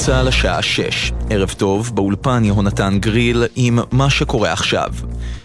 [0.00, 1.12] צה"ל השעה 6.
[1.30, 4.90] ערב טוב, באולפן יהונתן גריל עם מה שקורה עכשיו.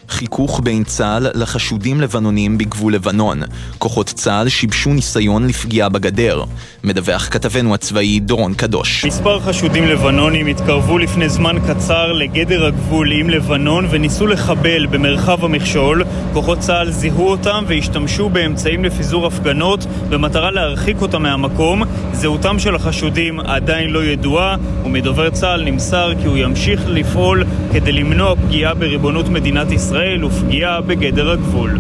[0.10, 3.42] חיכוך בין צה"ל לחשודים לבנונים בגבול לבנון.
[3.78, 6.44] כוחות צה"ל שיבשו ניסיון לפגיעה בגדר.
[6.83, 9.05] מדווח כתבנו הצבאי דורון קדוש.
[9.05, 16.04] מספר חשודים לבנונים התקרבו לפני זמן קצר לגדר הגבול עם לבנון וניסו לחבל במרחב המכשול.
[16.34, 21.84] כוחות צה"ל זיהו אותם והשתמשו באמצעים לפיזור הפגנות במטרה להרחיק אותם מהמקום.
[22.14, 28.36] זהותם של החשודים עדיין לא ידועה ומדובר צה"ל נמסר כי הוא ימשיך לפעול כדי למנוע
[28.36, 31.72] פגיעה בריבונות מדינת ישראל ישראל ופגיעה בגדר הגבול.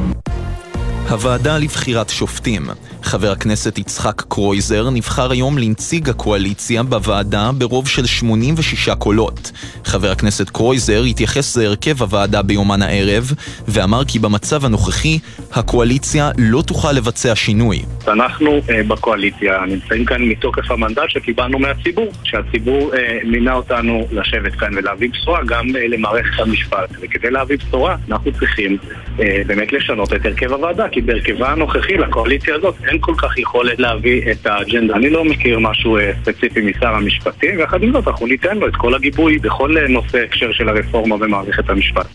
[1.09, 2.63] הוועדה לבחירת שופטים.
[3.03, 9.51] חבר הכנסת יצחק קרויזר נבחר היום לנציג הקואליציה בוועדה ברוב של 86 קולות.
[9.83, 13.31] חבר הכנסת קרויזר התייחס להרכב הוועדה ביומן הערב
[13.67, 15.19] ואמר כי במצב הנוכחי
[15.53, 17.81] הקואליציה לא תוכל לבצע שינוי.
[18.07, 24.77] אנחנו אה, בקואליציה נמצאים כאן מתוקף המנדט שקיבלנו מהציבור, שהציבור אה, מינה אותנו לשבת כאן
[24.77, 28.77] ולהביא בשורה גם אה, למערכת המשפט, וכדי להביא בשורה אנחנו צריכים
[29.19, 33.79] אה, באמת לשנות את הרכב הוועדה, כי בהרכבה הנוכחי לקואליציה הזאת אין כל כך יכולת
[33.79, 34.95] להביא את האג'נדה.
[34.95, 38.75] אני לא מכיר משהו אה, ספציפי משר המשפטים, ויחד עם זאת אנחנו ניתן לו את
[38.75, 42.07] כל הגיבוי בכל אה, נושא הקשר של הרפורמה במערכת המשפט.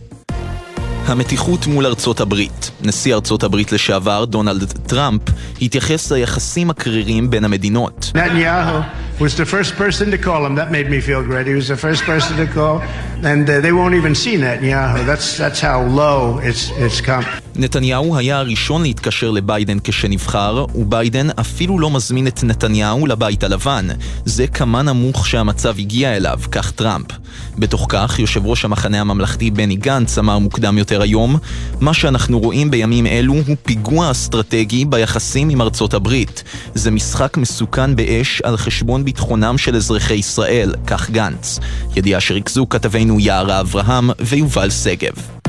[1.06, 2.70] המתיחות מול ארצות הברית.
[2.82, 5.22] נשיא ארצות הברית לשעבר, דונלד טראמפ,
[5.62, 8.12] התייחס ליחסים הקרירים בין המדינות.
[9.20, 10.54] Was the first person to call him.
[10.54, 11.46] That made me feel great.
[11.46, 12.76] He was the first person to call,
[13.30, 15.04] and uh, they won't even see Netanyahu.
[15.10, 17.26] That's, that's how low it's, it's come.
[17.56, 23.86] נתניהו היה הראשון להתקשר לביידן כשנבחר, וביידן אפילו לא מזמין את נתניהו לבית הלבן.
[24.24, 27.06] זה כמה נמוך שהמצב הגיע אליו, כך טראמפ.
[27.58, 31.36] בתוך כך, יושב ראש המחנה הממלכתי בני גנץ אמר מוקדם יותר היום,
[31.80, 36.42] מה שאנחנו רואים בימים אלו הוא פיגוע אסטרטגי ביחסים עם ארצות הברית.
[36.74, 41.58] זה משחק מסוכן באש על חשבון ביטחונם של אזרחי ישראל, כך גנץ.
[41.96, 45.39] ידיעה שריכזו כתבינו יערה אברהם ויובל שגב.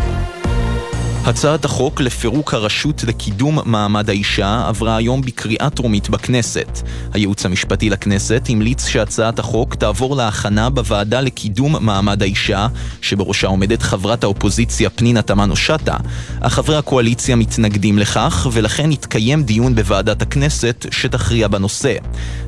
[1.25, 6.81] הצעת החוק לפירוק הרשות לקידום מעמד האישה עברה היום בקריאה טרומית בכנסת.
[7.13, 12.67] הייעוץ המשפטי לכנסת המליץ שהצעת החוק תעבור להכנה בוועדה לקידום מעמד האישה,
[13.01, 15.97] שבראשה עומדת חברת האופוזיציה פנינה תמנו-שטה,
[16.39, 21.95] אך חברי הקואליציה מתנגדים לכך, ולכן יתקיים דיון בוועדת הכנסת שתכריע בנושא.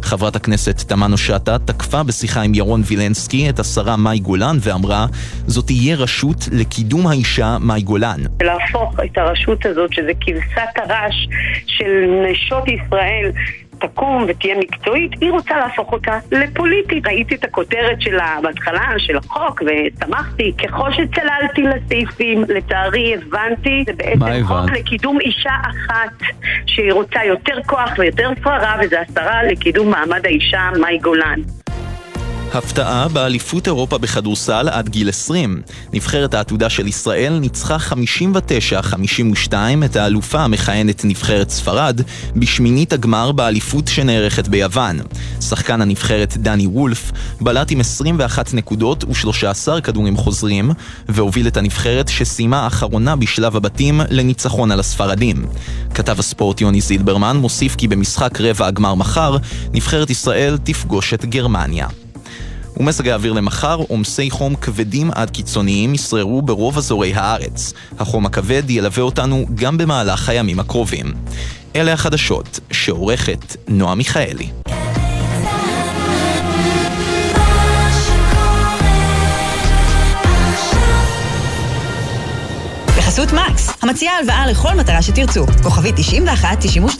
[0.02, 5.06] חברת הכנסת תמנו-שטה תקפה בשיחה עם ירון וילנסקי את השרה מאי גולן ואמרה,
[5.48, 8.20] זאת תהיה רשות לקידום האישה מאי גולן.
[8.64, 11.28] להפוך את הרשות הזאת, שזה כבשת הרש
[11.68, 13.32] של נשות ישראל,
[13.80, 17.08] תקום ותהיה מקצועית, היא רוצה להפוך אותה לפוליטית.
[17.08, 20.54] ראיתי את הכותרת שלה בהתחלה, של החוק, ושמחתי.
[20.58, 26.14] ככל שצללתי לסעיפים, לצערי הבנתי, זה בעצם חוק לקידום אישה אחת,
[26.66, 31.40] שהיא רוצה יותר כוח ויותר שררה, וזה השרה לקידום מעמד האישה, מאי גולן.
[32.54, 35.62] הפתעה באליפות אירופה בכדורסל עד גיל 20.
[35.94, 37.78] נבחרת העתודה של ישראל ניצחה
[39.52, 39.54] 59-52
[39.86, 42.02] את האלופה המכהנת נבחרת ספרד
[42.36, 45.00] בשמינית הגמר באליפות שנערכת ביוון.
[45.42, 47.12] שחקן הנבחרת דני וולף
[47.42, 50.72] בלט עם 21 נקודות ו-13 כדורים חוזרים
[51.10, 55.46] והוביל את הנבחרת שסיימה אחרונה בשלב הבתים לניצחון על הספרדים.
[55.94, 59.38] כתב הספורט יוני זילברמן מוסיף כי במשחק רבע הגמר מחר
[59.74, 61.88] נבחרת ישראל תפגוש את גרמניה.
[62.78, 67.74] ומזג האוויר למחר, עומסי חום כבדים עד קיצוניים ישררו ברוב אזורי הארץ.
[68.00, 71.14] החום הכבד ילווה אותנו גם במהלך הימים הקרובים.
[71.76, 74.63] אלה החדשות שעורכת נועה מיכאלי.
[83.14, 85.46] בחסות מקס, המציעה הלוואה לכל מטרה שתרצו.
[85.64, 85.92] כוכבי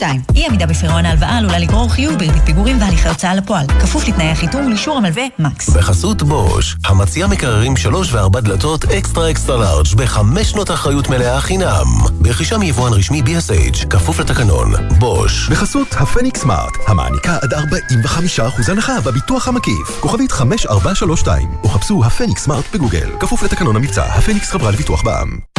[0.00, 0.02] 91-92.
[0.34, 3.66] אי עמידה בפירעון ההלוואה עלולה לגרור חיוב בריבית פיגורים והליכי הוצאה לפועל.
[3.66, 5.68] כפוף לתנאי החיתום ולאישור המלווה מקס.
[5.70, 11.86] בחסות בוש, המציעה מקררים 3 ו-4 דלתות אקסטרה אקסטרה לארג' בחמש שנות אחריות מלאה חינם.
[12.12, 14.72] ברכישה מיבואן רשמי BSH, כפוף לתקנון.
[14.98, 15.48] בוש.
[15.48, 20.00] בחסות הפניקס סמארט, המעניקה עד 45% הנחה בביטוח המקיף.
[20.00, 23.10] כוכבית 5432, או חפשו הפניקס סמארט בגוגל.
[23.20, 25.54] כפוף לתקנון המבצע, הפניקס חברה לביטוח בע"מ.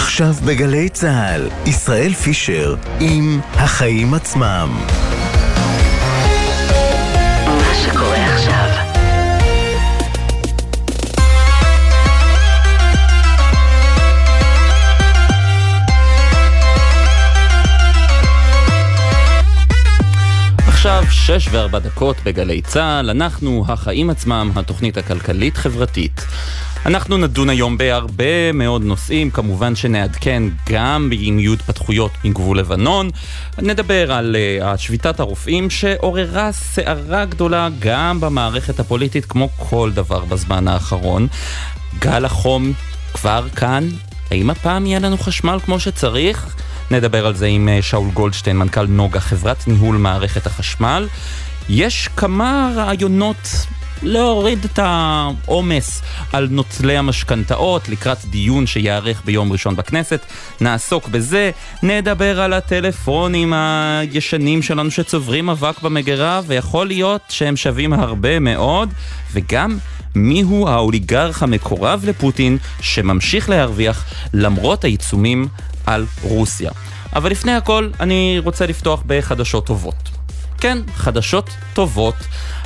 [0.00, 4.78] עכשיו בגלי צה"ל, ישראל פישר עם החיים עצמם.
[20.68, 26.26] עכשיו שש וארבע דקות בגלי צה"ל, אנחנו החיים עצמם, התוכנית הכלכלית-חברתית.
[26.86, 33.10] אנחנו נדון היום בהרבה מאוד נושאים, כמובן שנעדכן גם אם יהיו התפתחויות מגבול לבנון.
[33.58, 40.68] נדבר על uh, שביתת הרופאים שעוררה סערה גדולה גם במערכת הפוליטית, כמו כל דבר בזמן
[40.68, 41.28] האחרון.
[41.98, 42.72] גל החום
[43.14, 43.88] כבר כאן,
[44.30, 46.56] האם הפעם יהיה לנו חשמל כמו שצריך?
[46.90, 51.08] נדבר על זה עם uh, שאול גולדשטיין, מנכ"ל נוגה, חברת ניהול מערכת החשמל.
[51.68, 53.66] יש כמה רעיונות
[54.02, 56.02] להוריד את העומס
[56.32, 60.20] על נוטלי המשכנתאות לקראת דיון שייערך ביום ראשון בכנסת.
[60.60, 61.50] נעסוק בזה,
[61.82, 68.88] נדבר על הטלפונים הישנים שלנו שצוברים אבק במגירה, ויכול להיות שהם שווים הרבה מאוד,
[69.32, 69.78] וגם
[70.14, 74.04] מיהו האוליגרך המקורב לפוטין שממשיך להרוויח
[74.34, 75.48] למרות העיצומים
[75.86, 76.70] על רוסיה.
[77.14, 80.19] אבל לפני הכל, אני רוצה לפתוח בחדשות טובות.
[80.60, 82.14] כן, חדשות טובות.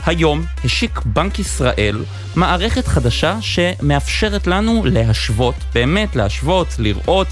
[0.07, 2.05] היום השיק בנק ישראל
[2.37, 7.27] מערכת חדשה שמאפשרת לנו להשוות, באמת להשוות, לראות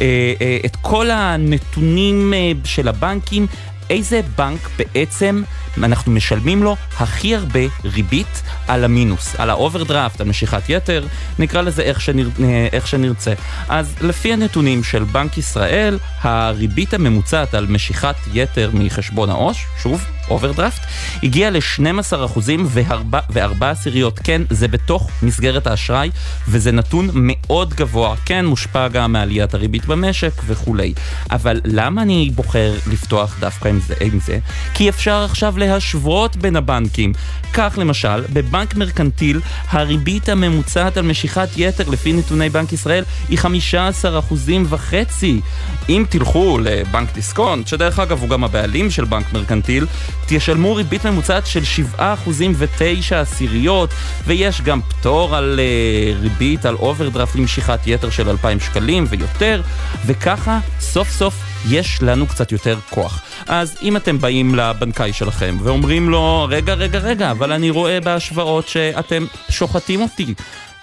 [0.00, 3.46] אה, אה, את כל הנתונים אה, של הבנקים,
[3.90, 5.42] איזה בנק בעצם
[5.84, 11.06] אנחנו משלמים לו הכי הרבה ריבית על המינוס, על האוברדרפט, על משיכת יתר,
[11.38, 13.32] נקרא לזה איך, שנר, אה, איך שנרצה.
[13.68, 20.80] אז לפי הנתונים של בנק ישראל, הריבית הממוצעת על משיכת יתר מחשבון העו"ש, שוב, אוברדרפט,
[21.22, 24.18] הגיע ל-12% ו-4 עשיריות.
[24.18, 26.10] כן, זה בתוך מסגרת האשראי,
[26.48, 28.16] וזה נתון מאוד גבוה.
[28.24, 30.94] כן, מושפע גם מעליית הריבית במשק וכולי.
[31.30, 33.94] אבל למה אני בוחר לפתוח דווקא עם זה?
[34.00, 34.38] עם זה?
[34.74, 37.12] כי אפשר עכשיו להשוות בין הבנקים.
[37.52, 44.18] כך למשל, בבנק מרקנטיל הריבית הממוצעת על משיכת יתר לפי נתוני בנק ישראל היא 15
[44.18, 45.40] אחוזים וחצי.
[45.88, 49.86] אם תלכו לבנק דיסקונט, שדרך אגב הוא גם הבעלים של בנק מרקנטיל,
[50.28, 53.90] תשלמו ריבית ממוצעת של 7 אחוזים ו-9 עשיריות,
[54.26, 59.62] ויש גם פטור על אה, ריבית על אוברדרפט למשיכת יתר של 2,000 שקלים ויותר,
[60.06, 61.34] וככה סוף סוף
[61.68, 63.22] יש לנו קצת יותר כוח.
[63.46, 68.68] אז אם אתם באים לבנקאי שלכם ואומרים לו, רגע, רגע, רגע, אבל אני רואה בהשוואות
[68.68, 70.34] שאתם שוחטים אותי.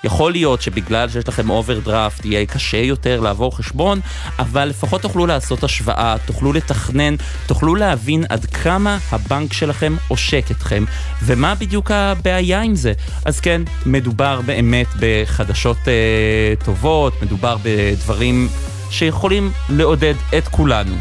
[0.04, 4.00] יכול להיות שבגלל שיש לכם אוברדרפט יהיה קשה יותר לעבור חשבון,
[4.40, 7.16] אבל לפחות תוכלו לעשות השוואה, תוכלו לתכנן,
[7.48, 10.84] תוכלו להבין עד כמה הבנק שלכם עושק אתכם,
[11.24, 12.94] ומה בדיוק הבעיה עם זה.
[13.26, 18.50] אז כן, מדובר באמת בחדשות אה, טובות, מדובר בדברים
[18.90, 20.96] שיכולים לעודד את כולנו.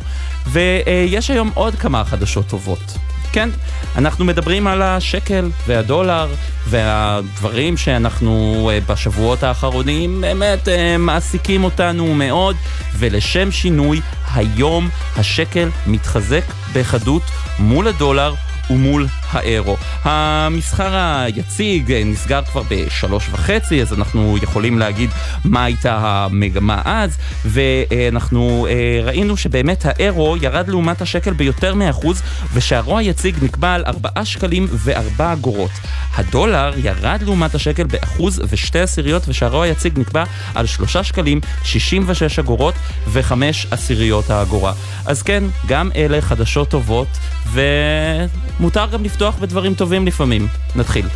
[0.47, 3.12] ויש היום עוד כמה חדשות טובות.
[3.33, 3.49] כן,
[3.97, 6.35] אנחנו מדברים על השקל והדולר
[6.69, 12.57] והדברים שאנחנו אה, בשבועות האחרונים באמת אה, מעסיקים אותנו מאוד
[12.99, 14.01] ולשם שינוי
[14.35, 16.45] היום השקל מתחזק
[16.75, 17.23] בחדות
[17.59, 18.35] מול הדולר
[18.71, 19.77] ומול האירו.
[20.03, 25.11] המסחר היציג נסגר כבר בשלוש וחצי, אז אנחנו יכולים להגיד
[25.45, 33.01] מה הייתה המגמה אז, ואנחנו אה, ראינו שבאמת האירו ירד לעומת השקל ביותר מאחוז, ושהרוע
[33.01, 35.71] היציג נקבע על 4 שקלים ו-4 אגורות.
[36.15, 40.25] הדולר ירד לעומת השקל באחוז ושתי עשיריות, ושהרוע היציג נקבע
[40.55, 42.75] על 3 שקלים 66 אגורות
[43.07, 43.33] ו-5
[43.71, 44.73] עשיריות האגורה.
[45.07, 47.09] אז כן, גם אלה חדשות טובות,
[47.53, 50.47] ומותר גם לפתוח לפתוח בדברים טובים לפעמים.
[50.77, 51.07] נתחיל.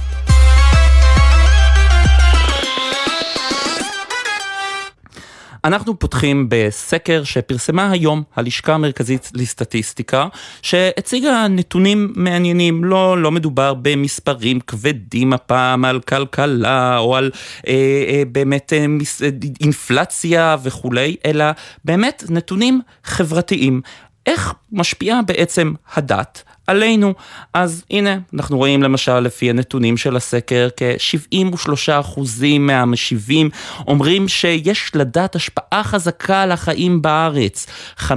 [5.65, 10.27] אנחנו פותחים בסקר שפרסמה היום הלשכה המרכזית לסטטיסטיקה,
[10.63, 17.31] שהציגה נתונים מעניינים, לא, לא מדובר במספרים כבדים הפעם על כלכלה או על
[17.67, 17.73] אה,
[18.09, 19.29] אה, באמת אה, מס, אה,
[19.61, 21.45] אינפלציה וכולי, אלא
[21.85, 23.81] באמת נתונים חברתיים.
[24.27, 27.15] איך משפיעה בעצם הדת עלינו.
[27.55, 32.21] אז הנה, אנחנו רואים למשל לפי הנתונים של הסקר, כ-73%
[32.59, 33.51] מהמשיבים
[33.87, 37.67] אומרים שיש לדת השפעה חזקה על החיים בארץ.
[37.99, 38.11] 56%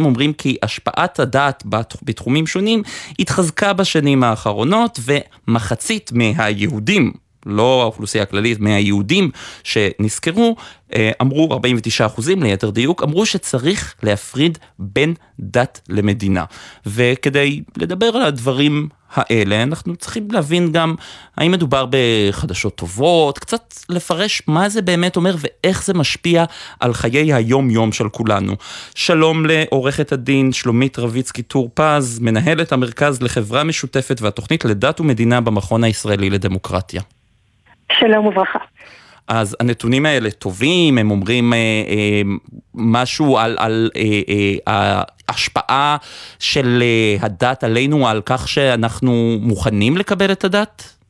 [0.00, 1.62] אומרים כי השפעת הדת
[2.02, 2.82] בתחומים שונים
[3.18, 5.00] התחזקה בשנים האחרונות,
[5.48, 7.12] ומחצית מהיהודים
[7.46, 9.30] לא האוכלוסייה הכללית, מהיהודים
[9.64, 10.56] שנזכרו,
[10.94, 16.44] אה, אמרו, 49 אחוזים ליתר דיוק, אמרו שצריך להפריד בין דת למדינה.
[16.86, 20.94] וכדי לדבר על הדברים האלה, אנחנו צריכים להבין גם
[21.36, 26.44] האם מדובר בחדשות טובות, קצת לפרש מה זה באמת אומר ואיך זה משפיע
[26.80, 28.56] על חיי היום-יום של כולנו.
[28.94, 35.84] שלום לעורכת הדין שלומית רביצקי טור פז, מנהלת המרכז לחברה משותפת והתוכנית לדת ומדינה במכון
[35.84, 37.02] הישראלי לדמוקרטיה.
[38.00, 38.58] שלום וברכה.
[39.28, 42.22] אז הנתונים האלה טובים, הם אומרים אה, אה,
[42.74, 44.02] משהו על, על אה,
[44.68, 45.96] אה, ההשפעה
[46.38, 51.02] של אה, הדת עלינו, על כך שאנחנו מוכנים לקבל את הדת?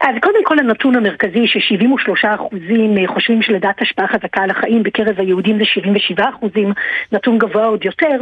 [0.00, 5.14] אז קודם כל הנתון המרכזי ש-73 אחוזים אה, חושבים שלדעת השפעה חזקה על החיים בקרב
[5.20, 6.72] היהודים זה 77 אחוזים,
[7.12, 8.16] נתון גבוה עוד יותר.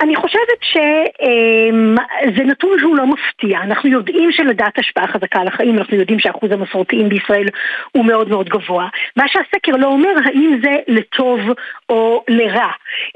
[0.00, 5.96] אני חושבת שזה נתון שהוא לא מפתיע, אנחנו יודעים שלדעת השפעה חזקה על החיים, אנחנו
[5.96, 7.46] יודעים שהאחוז המסורתיים בישראל
[7.92, 8.88] הוא מאוד מאוד גבוה.
[9.16, 11.40] מה שהסקר לא אומר האם זה לטוב
[11.88, 12.70] או לרע.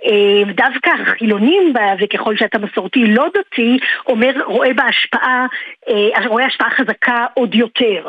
[0.07, 5.47] אה, דווקא החילונים, וככל שאתה מסורתי לא דתי, אומר, רואה בהשפעה,
[5.89, 8.09] אה, רואה השפעה חזקה עוד יותר.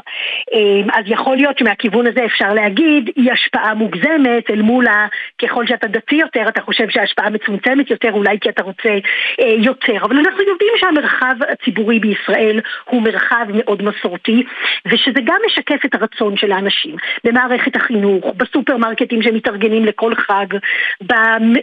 [0.54, 5.08] אה, אז יכול להיות שמהכיוון הזה אפשר להגיד, היא השפעה מוגזמת אל מול ה...
[5.42, 8.90] ככל שאתה דתי יותר, אתה חושב שההשפעה מצומצמת יותר, אולי כי אתה רוצה
[9.58, 9.98] יותר.
[10.02, 14.44] אבל אנחנו יודעים שהמרחב הציבורי בישראל הוא מרחב מאוד מסורתי,
[14.88, 16.96] ושזה גם משקף את הרצון של האנשים.
[17.24, 20.46] במערכת החינוך, בסופרמרקטים שמתארגנים לכל חג,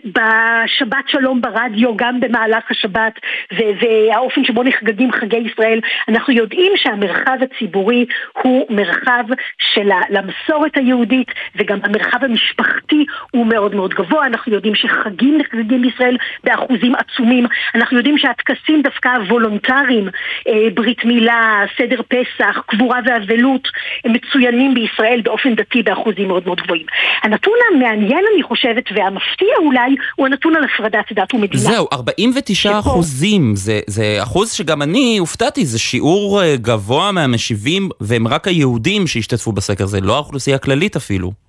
[0.05, 3.21] בשבת שלום ברדיו, גם במהלך השבת,
[3.53, 8.07] והאופן שבו נחגגים חגי ישראל, אנחנו יודעים שהמרחב הציבורי
[8.43, 9.25] הוא מרחב
[9.59, 14.27] של המסורת היהודית, וגם המרחב המשפחתי הוא מאוד מאוד גבוה.
[14.27, 17.47] אנחנו יודעים שחגים נחגגים בישראל באחוזים עצומים.
[17.75, 20.09] אנחנו יודעים שהטקסים דווקא הוולונטריים,
[20.49, 23.69] אה, ברית מילה, סדר פסח, קבורה ואבלות,
[24.05, 26.87] הם מצוינים בישראל באופן דתי באחוזים מאוד מאוד גבוהים.
[27.23, 31.63] הנתון המעניין, אני חושבת, והמפתיע אולי, הוא הנתון על הפרדת דת ומדינה.
[31.63, 32.79] זהו, 49 שפה...
[32.79, 39.07] אחוזים, זה, זה אחוז שגם אני הופתעתי, זה שיעור אה, גבוה מהמשיבים, והם רק היהודים
[39.07, 41.42] שהשתתפו בסקר, זה לא האוכלוסייה הכללית אפילו.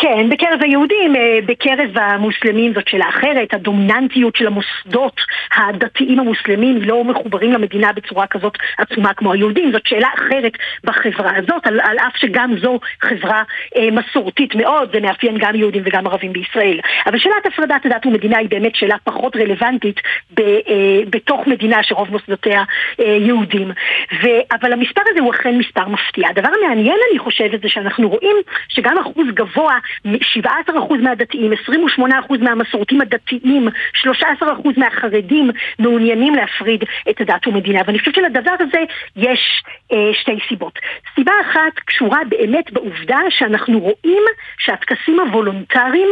[0.00, 5.20] כן, בקרב היהודים, אה, בקרב המוסלמים זאת שאלה אחרת, הדומיננטיות של המוסדות
[5.56, 10.52] הדתיים המוסלמים לא מחוברים למדינה בצורה כזאת עצומה כמו היהודים, זאת שאלה אחרת
[10.84, 13.42] בחברה הזאת, על, על אף שגם זו חברה
[13.76, 16.80] אה, מסורתית מאוד, זה מאפיין גם יהודים וגם ערבים בישראל.
[17.06, 20.00] אבל שאלת הפרדת הדת ומדינה היא באמת שאלה פחות רלוונטית
[20.34, 22.62] ב, אה, בתוך מדינה שרוב מוסדותיה
[23.00, 23.70] אה, יהודים.
[24.22, 24.26] ו,
[24.60, 26.28] אבל המספר הזה הוא אכן מספר מפתיע.
[26.28, 28.36] הדבר המעניין אני חושבת זה שאנחנו רואים
[28.68, 30.08] שגם אחוז גבוה 17%
[31.02, 32.02] מהדתיים, 28%
[32.40, 33.68] מהמסורתיים הדתיים,
[34.04, 34.08] 13%
[34.76, 37.80] מהחרדים מעוניינים להפריד את הדת ומדינה.
[37.86, 38.78] ואני חושבת שלדבר הזה
[39.16, 40.78] יש אה, שתי סיבות.
[41.14, 44.22] סיבה אחת קשורה באמת בעובדה שאנחנו רואים
[44.58, 46.08] שהטקסים הוולונטריים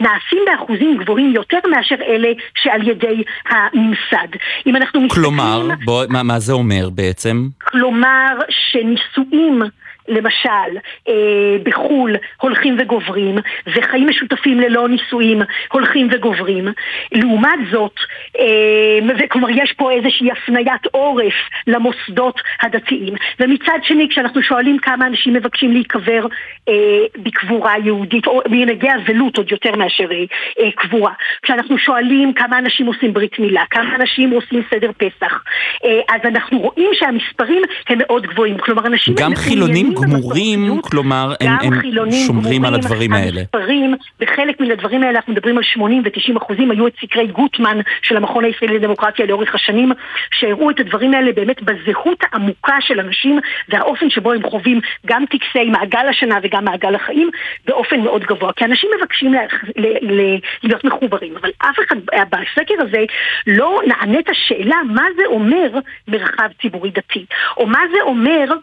[0.00, 4.28] נעשים באחוזים גבוהים יותר מאשר אלה שעל ידי הממסד.
[4.66, 5.24] אם אנחנו מסתכלים...
[5.24, 7.48] כלומר, בוא, מה, מה זה אומר בעצם?
[7.58, 9.62] כלומר שנישואים
[10.08, 10.78] למשל,
[11.08, 11.14] אה,
[11.62, 15.42] בחו"ל הולכים וגוברים, וחיים משותפים ללא נישואים
[15.72, 16.68] הולכים וגוברים.
[17.12, 17.94] לעומת זאת,
[18.38, 21.34] אה, כלומר יש פה איזושהי הפניית עורף
[21.66, 23.14] למוסדות הדתיים.
[23.40, 26.26] ומצד שני, כשאנחנו שואלים כמה אנשים מבקשים להיקבר
[26.68, 26.74] אה,
[27.16, 30.16] בקבורה יהודית, או מנהגי אבלות עוד יותר מאשר אה,
[30.60, 35.42] אה, קבורה, כשאנחנו שואלים כמה אנשים עושים ברית מילה, כמה אנשים עושים סדר פסח,
[35.84, 38.58] אה, אז אנחנו רואים שהמספרים הם מאוד גבוהים.
[38.58, 39.14] כלומר, אנשים...
[39.18, 43.40] גם חילונים גמורים, כלומר, הם, הם שומרים גמורים, על הדברים האלה.
[43.40, 47.78] המספרים, בחלק מן הדברים האלה אנחנו מדברים על 80 ו-90 אחוזים, היו את סקרי גוטמן
[48.02, 49.92] של המכון הישראלי לדמוקרטיה לאורך השנים,
[50.30, 55.64] שהראו את הדברים האלה באמת בזהות העמוקה של אנשים והאופן שבו הם חווים גם טקסי
[55.64, 57.30] מעגל השנה וגם מעגל החיים
[57.66, 58.52] באופן מאוד גבוה.
[58.52, 59.36] כי אנשים מבקשים ל-
[59.76, 61.96] ל- ל- להיות מחוברים, אבל אף אחד
[62.30, 63.04] בסקר הזה
[63.46, 65.70] לא נענה את השאלה מה זה אומר
[66.08, 67.24] מרחב ציבורי דתי,
[67.56, 68.56] או מה זה אומר או,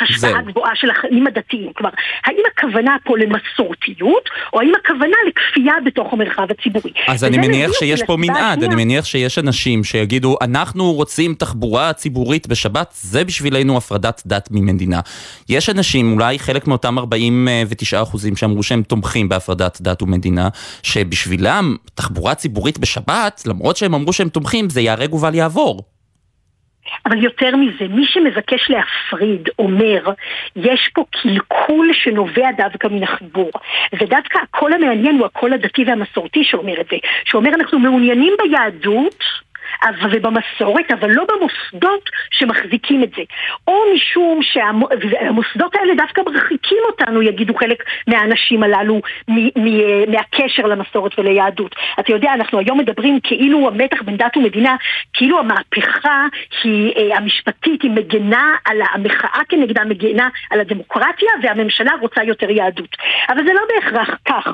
[0.00, 0.42] השפעה.
[0.42, 1.72] גבוהה של החיים הדתיים.
[1.72, 1.92] כלומר,
[2.24, 6.92] האם הכוונה פה למסורתיות, או האם הכוונה לכפייה בתוך המרחב הציבורי?
[7.08, 12.46] אז אני מניח שיש פה מנעד, אני מניח שיש אנשים שיגידו, אנחנו רוצים תחבורה ציבורית
[12.46, 15.00] בשבת, זה בשבילנו הפרדת דת ממדינה.
[15.48, 20.48] יש אנשים, אולי חלק מאותם 49 אחוזים שאמרו שהם תומכים בהפרדת דת ומדינה,
[20.82, 25.97] שבשבילם תחבורה ציבורית בשבת, למרות שהם אמרו שהם תומכים, זה ייהרג ובל יעבור.
[27.06, 30.10] אבל יותר מזה, מי שמבקש להפריד אומר,
[30.56, 33.50] יש פה קלקול שנובע דווקא מן החיבור.
[33.92, 36.96] ודווקא הקול המעניין הוא הקול הדתי והמסורתי שאומר את זה.
[37.24, 39.24] שאומר אנחנו מעוניינים ביהדות,
[40.12, 43.22] ובמסורת, אבל לא במוסדות שמחזיקים את זה.
[43.68, 49.00] או משום שהמוסדות האלה דווקא מרחיקים אותנו, יגידו חלק מהאנשים הללו,
[50.08, 51.74] מהקשר למסורת וליהדות.
[52.00, 54.76] אתה יודע, אנחנו היום מדברים כאילו המתח בין דת ומדינה,
[55.12, 56.26] כאילו המהפכה
[56.62, 62.96] היא, אה, המשפטית היא מגנה על המחאה כנגדה, מגנה על הדמוקרטיה, והממשלה רוצה יותר יהדות.
[63.28, 64.52] אבל זה לא בהכרח כך,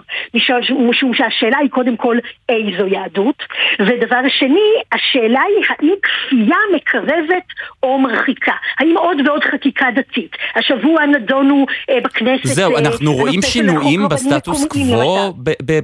[0.70, 2.18] משום שהשאלה היא קודם כל
[2.48, 3.42] איזו יהדות,
[3.80, 4.70] ודבר שני,
[5.04, 7.46] השאלה היא האם כפייה מקרבת
[7.82, 8.52] או מרחיקה?
[8.78, 10.36] האם עוד ועוד חקיקה דתית?
[10.56, 12.46] השבוע נדונו אה, בכנסת...
[12.46, 15.34] זהו, אה, אנחנו רואים שינויים בסטטוס קוו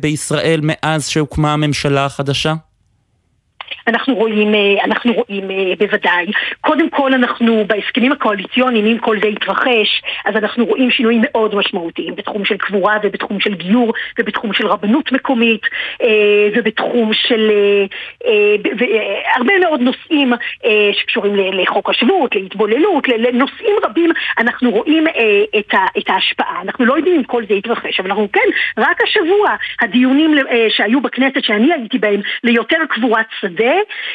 [0.01, 2.55] בישראל מאז שהוקמה הממשלה החדשה?
[3.87, 6.27] אנחנו רואים, אה, אנחנו רואים אה, בוודאי.
[6.61, 12.15] קודם כל אנחנו בהסכמים הקואליציוניים, אם כל זה יתרחש, אז אנחנו רואים שינויים מאוד משמעותיים
[12.17, 15.63] בתחום של קבורה ובתחום של גיור ובתחום של רבנות מקומית
[16.57, 17.51] ובתחום של
[19.35, 20.33] הרבה מאוד נושאים
[20.93, 25.07] שקשורים לחוק השבות, להתבוללות, לנושאים רבים אנחנו רואים
[25.99, 26.63] את ההשפעה.
[26.63, 30.37] אנחנו לא יודעים אם כל זה יתרחש, אבל אנחנו כן, רק השבוע הדיונים
[30.69, 33.70] שהיו בכנסת שאני הייתי בהם ליותר קבורת שדה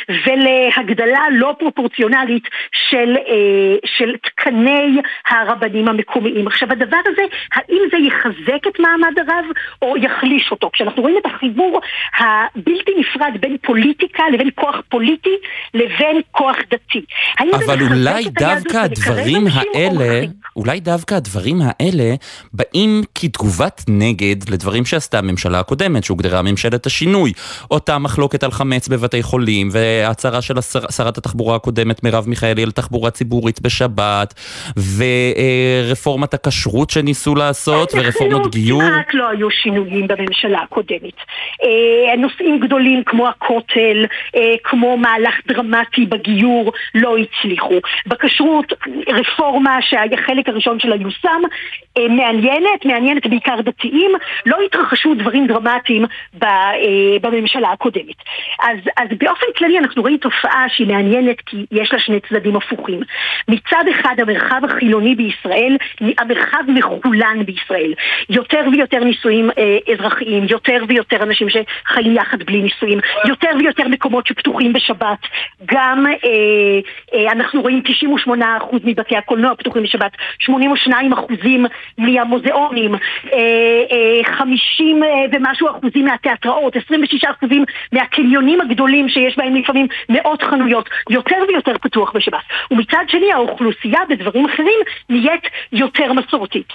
[0.09, 2.43] ולהגדלה לא פרופורציונלית
[2.89, 6.47] של, אה, של תקני הרבנים המקומיים.
[6.47, 7.21] עכשיו הדבר הזה,
[7.53, 9.45] האם זה יחזק את מעמד הרב
[9.81, 10.69] או יחליש אותו?
[10.73, 11.81] כשאנחנו רואים את החיבור
[12.17, 15.35] הבלתי נפרד בין פוליטיקה לבין כוח פוליטי
[15.73, 17.05] לבין כוח דתי.
[17.39, 22.15] אבל אולי דווקא הדברים האלה, אולי דווקא הדברים האלה
[22.53, 27.31] באים כתגובת נגד לדברים שעשתה הממשלה הקודמת, שהוגדרה ממשלת השינוי.
[27.71, 30.61] אותה מחלוקת על חמץ בבתי חולים, והצהרה של
[30.91, 34.33] שרת התחבורה הקודמת מרב מיכאלי על תחבורה ציבורית בשבת,
[34.97, 38.81] ורפורמת הכשרות שניסו לעשות, ורפורמות גיור.
[38.81, 41.15] כמעט לא היו שינויים בממשלה הקודמת.
[41.63, 47.79] אה, נושאים גדולים כמו הכותל, אה, כמו מהלך דרמטי בגיור, לא הצליחו.
[48.07, 48.73] בכשרות,
[49.07, 51.41] רפורמה שהחלק הראשון שלה יושם,
[51.97, 54.11] אה, מעניינת, מעניינת בעיקר דתיים,
[54.45, 56.05] לא התרחשו דברים דרמטיים
[57.21, 58.15] בממשלה הקודמת.
[58.61, 62.99] אז, אז באופן כללי אנחנו רואים תופעה שהיא מעניינת כי יש לה שני צדדים הפוכים.
[63.47, 65.77] מצד אחד המרחב החילוני בישראל,
[66.19, 67.93] המרחב מחולן בישראל.
[68.29, 74.27] יותר ויותר נישואים אה, אזרחיים, יותר ויותר אנשים שחיים יחד בלי נישואים, יותר ויותר מקומות
[74.27, 75.19] שפתוחים בשבת.
[75.65, 76.13] גם אה,
[77.13, 77.81] אה, אנחנו רואים
[78.27, 78.29] 98%
[78.83, 80.11] מבתי הקולנוע פתוחים בשבת,
[80.49, 80.51] 82%
[81.97, 83.39] מהמוזיאונים, אה,
[83.91, 90.89] אה, 50 אה, ומשהו אחוזים מהתיאטראות, 26 אחוזים מהקניונים הגדולים שיש בהם לפעמים מאות חנויות,
[91.09, 92.43] יותר ויותר פתוח בשבת.
[92.71, 94.79] ומצד שני האוכלוסייה בדברים אחרים
[95.09, 96.73] נהיית יותר מסורתית.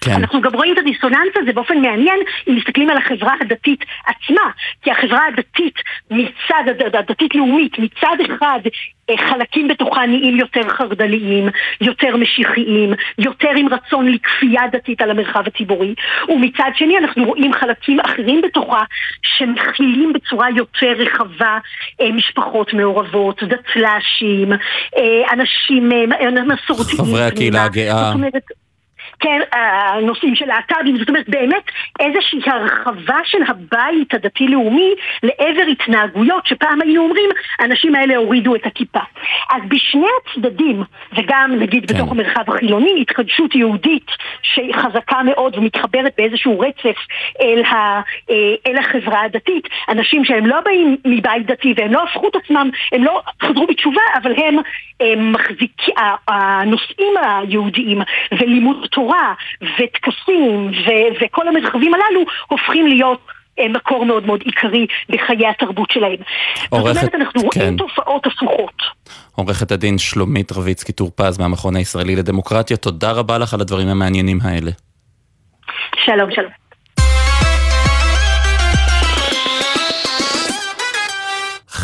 [0.00, 0.12] כן.
[0.12, 4.50] אנחנו גם רואים את הדיסוננס הזה באופן מעניין אם מסתכלים על החברה הדתית עצמה
[4.82, 5.74] כי החברה הדתית
[6.10, 8.60] מצד, הדתית-לאומית מצד אחד
[9.10, 11.48] אה, חלקים בתוכה נהיים יותר חרד"ליים,
[11.80, 15.94] יותר משיחיים, יותר עם רצון לכפייה דתית על המרחב הציבורי
[16.28, 18.82] ומצד שני אנחנו רואים חלקים אחרים בתוכה
[19.22, 21.58] שמכילים בצורה יותר רחבה
[22.00, 24.52] אה, משפחות מעורבות, דתל"שים,
[24.96, 25.90] אה, אנשים
[26.46, 26.98] מסורתיים.
[26.98, 28.12] חברי הקהילה הגאה.
[29.20, 36.80] כן, הנושאים של להט"בים, זאת אומרת באמת איזושהי הרחבה של הבית הדתי-לאומי לעבר התנהגויות שפעם
[36.82, 39.00] היינו אומרים, האנשים האלה הורידו את הכיפה.
[39.50, 40.82] אז בשני הצדדים,
[41.16, 41.94] וגם נגיד כן.
[41.94, 44.06] בתוך המרחב החילוני, התחדשות יהודית
[44.42, 46.96] שהיא חזקה מאוד ומתחברת באיזשהו רצף
[47.40, 48.00] אל, ה,
[48.30, 52.70] אה, אל החברה הדתית, אנשים שהם לא באים מבית דתי והם לא הפכו את עצמם,
[52.92, 54.58] הם לא חזרו בתשובה, אבל הם,
[55.00, 55.94] הם מחזיקים,
[56.28, 58.02] הנושאים היהודיים
[58.32, 63.20] ולימוד תורה תורה וטקסים ו- וכל המרחבים הללו הופכים להיות
[63.58, 66.16] אה, מקור מאוד מאוד עיקרי בחיי התרבות שלהם.
[66.70, 67.60] עורכת, זאת אומרת, אנחנו כן.
[67.60, 68.82] רואים תופעות הפוכות.
[69.34, 74.38] עורכת הדין שלומית רביצקי טור פז מהמכון הישראלי לדמוקרטיה, תודה רבה לך על הדברים המעניינים
[74.44, 74.70] האלה.
[76.04, 76.65] שלום, שלום.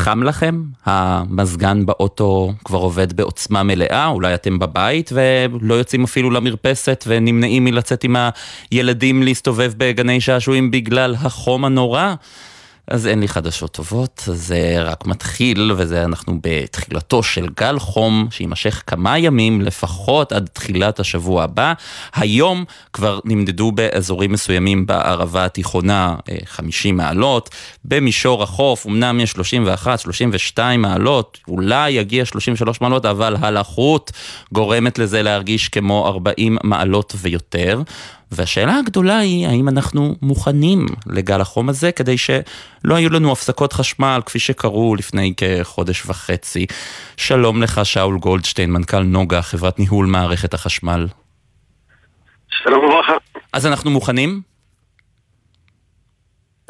[0.03, 0.63] חם לכם?
[0.85, 4.07] המזגן באוטו כבר עובד בעוצמה מלאה?
[4.07, 8.17] אולי אתם בבית ולא יוצאים אפילו למרפסת ונמנעים מלצאת עם
[8.71, 12.15] הילדים להסתובב בגני שעשועים בגלל החום הנורא?
[12.89, 18.83] אז אין לי חדשות טובות, זה רק מתחיל, וזה אנחנו בתחילתו של גל חום שיימשך
[18.87, 21.73] כמה ימים לפחות עד תחילת השבוע הבא.
[22.15, 27.51] היום כבר נמדדו באזורים מסוימים בערבה התיכונה 50 אה, מעלות,
[27.85, 34.13] במישור החוף אמנם יש 31, 32 מעלות, אולי יגיע 33 מעלות, אבל הלחות
[34.53, 37.83] גורמת לזה להרגיש כמו 40 מעלות ויותר.
[38.33, 44.21] והשאלה הגדולה היא, האם אנחנו מוכנים לגל החום הזה, כדי שלא היו לנו הפסקות חשמל,
[44.27, 46.67] כפי שקרו לפני כחודש וחצי.
[47.17, 51.07] שלום לך, שאול גולדשטיין, מנכ"ל נוגה, חברת ניהול מערכת החשמל.
[52.49, 53.13] שלום וברכה.
[53.53, 54.41] אז אנחנו מוכנים?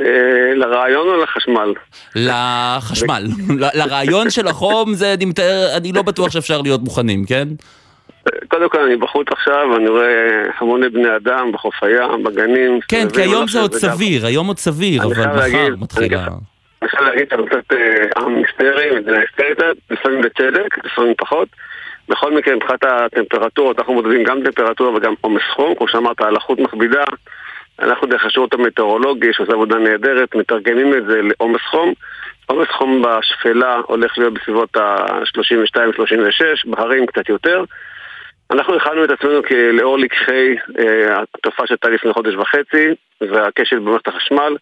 [0.00, 1.74] אה, לרעיון או לחשמל?
[2.14, 3.28] לחשמל.
[3.74, 7.48] לרעיון של החום זה, אני מתאר, אני לא בטוח שאפשר להיות מוכנים, כן?
[8.48, 12.80] קודם כל אני בחוץ עכשיו, אני רואה המוני בני אדם בחוף הים, בגנים.
[12.88, 16.26] כן, כי היום זה עוד סביר, היום עוד סביר, אבל מחר מתחילה...
[16.82, 19.58] אני חייב להגיד שאני קצת אה, עם היסטרי, מדינה היסטרית,
[19.90, 21.48] לפעמים בצדק, לפעמים פחות.
[22.08, 27.04] בכל מקרה, מבחינת הטמפרטורות, אנחנו מודדים גם טמפרטורה וגם עומס חום, כמו שאמרת, הלחות מכבידה.
[27.78, 31.92] אנחנו דרך השירות המטאורולוגי, שעושה עבודה נהדרת, מתרגמים את זה לעומס חום.
[32.46, 37.64] עומס חום בשפלה הולך להיות בסביבות ה-32-36, בהרים קצת יותר.
[38.52, 39.40] אנחנו הכנו את עצמנו
[39.72, 42.88] לאור לקחי אה, התופעה שהייתה לפני חודש וחצי
[43.20, 44.56] והכשל במערכת החשמל.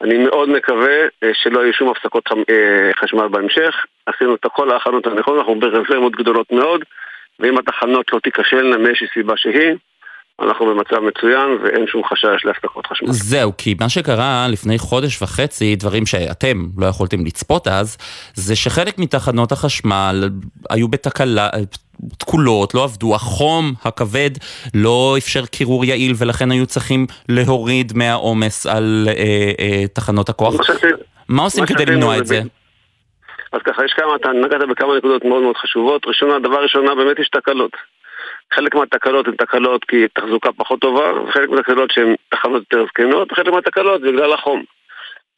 [0.00, 3.84] אני מאוד מקווה אה, שלא יהיו שום הפסקות אה, חשמל בהמשך.
[4.06, 6.84] עשינו את כל ההכנות הנכונות, אנחנו ברזרמות גדולות מאוד,
[7.40, 9.74] ואם התחנות לא תיכשלנה מאיזושהי סיבה שהיא,
[10.42, 13.08] אנחנו במצב מצוין ואין שום חשש להפסקות חשמל.
[13.10, 17.96] זהו, כי מה שקרה לפני חודש וחצי, דברים שאתם לא יכולתם לצפות אז,
[18.34, 20.28] זה שחלק מתחנות החשמל
[20.70, 21.48] היו בתקלה,
[22.18, 24.30] תקולות, לא עבדו, החום הכבד
[24.74, 29.12] לא אפשר קירור יעיל ולכן היו צריכים להוריד מהעומס על אה,
[29.60, 30.54] אה, תחנות הכוח.
[31.28, 32.40] מה עושים כדי למנוע את זה?
[33.52, 36.06] אז ככה, יש כמה, אתה נגעת בכמה נקודות מאוד מאוד חשובות.
[36.06, 37.72] ראשונה, דבר ראשונה, באמת יש תקלות.
[38.52, 43.48] חלק מהתקלות הן תקלות כי תחזוקה פחות טובה, וחלק מהתקלות שהן תחנות יותר זקנות, וחלק
[43.48, 44.62] מהתקלות זה בגלל החום.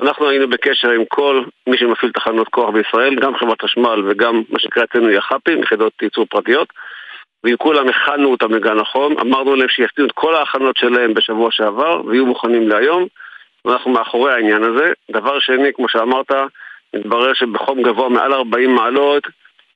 [0.03, 4.59] אנחנו היינו בקשר עם כל מי שמפעיל תחנות כוח בישראל, גם חברת חשמל וגם מה
[4.59, 6.69] שנקרא אצלנו יח"פים, יחידות ייצור פרטיות,
[7.45, 12.03] ועם כולם הכנו אותם לגן החום, אמרנו להם שיפתיעו את כל ההכנות שלהם בשבוע שעבר,
[12.07, 13.07] ויהיו מוכנים להיום,
[13.65, 14.93] ואנחנו מאחורי העניין הזה.
[15.11, 16.33] דבר שני, כמו שאמרת,
[16.95, 19.27] מתברר שבחום גבוה מעל 40 מעלות,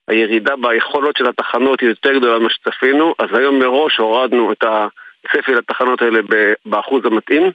[0.08, 5.54] הירידה ביכולות של התחנות היא יותר גדולה ממה שצפינו, אז היום מראש הורדנו את הצפי
[5.54, 6.20] לתחנות האלה
[6.66, 7.50] באחוז המתאים.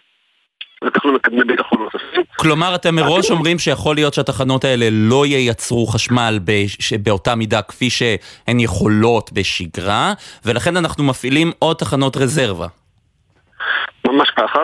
[0.81, 2.23] לקחנו מקדמי ביטחון נוספים.
[2.39, 6.39] כלומר, אתם מראש אומרים שיכול להיות שהתחנות האלה לא ייצרו חשמל
[7.03, 10.13] באותה מידה כפי שהן יכולות בשגרה,
[10.45, 12.67] ולכן אנחנו מפעילים עוד תחנות רזרבה.
[14.07, 14.59] ממש ככה.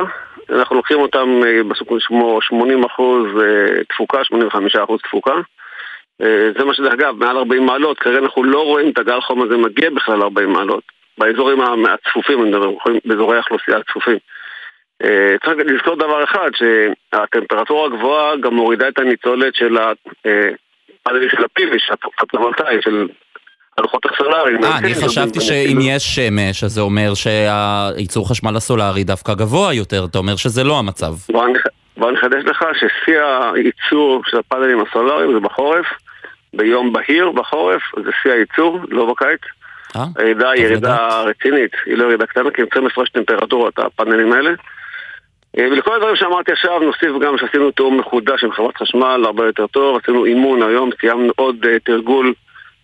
[0.49, 5.33] אנחנו לוקחים אותם אה, בסוג כמו 80 אחוז אה, תפוקה, 85 אחוז תפוקה.
[6.21, 9.41] אה, זה מה שזה אגב, מעל 40 מעלות, כרגע אנחנו לא רואים את הגל חום
[9.41, 10.83] הזה מגיע בכלל ל-40 מעלות.
[11.17, 12.69] באזורים הצפופים, אני מדבר,
[13.05, 14.17] באזורי האוכלוסייה הצפופים.
[15.03, 21.79] אה, צריך לזכור דבר אחד, שהטמפרטורה הגבוהה גם מורידה את הניצולת של הפאנלים של הפיבי,
[21.79, 23.07] של הפוטו-וולטאי, של
[23.77, 24.63] הלוחות הסולאריים.
[24.63, 30.05] אה, אני חשבתי שאם יש שמש, אז זה אומר שהייצור חשמל הסולארי דווקא גבוה יותר,
[30.11, 31.13] אתה אומר שזה לא המצב.
[31.97, 33.21] בוא נחדש לך ששיא
[33.53, 35.85] הייצור של הפאנלים הסולאריים זה בחורף,
[36.55, 39.41] ביום בהיר בחורף, זה שיא הייצור, לא בקיץ.
[39.95, 44.33] אה, הירידה היא ירידה רצינית, היא לא ירידה קטנה, כי הם צריכים לפרש טמפרטורות, הפאנלים
[44.33, 44.51] האלה.
[45.59, 49.67] אה, ולכל הדברים שאמרתי עכשיו נוסיף גם שעשינו תיאום מחודש עם חברת חשמל הרבה יותר
[49.67, 52.33] טוב, עשינו אימון היום, סיימנו עוד uh, תרגול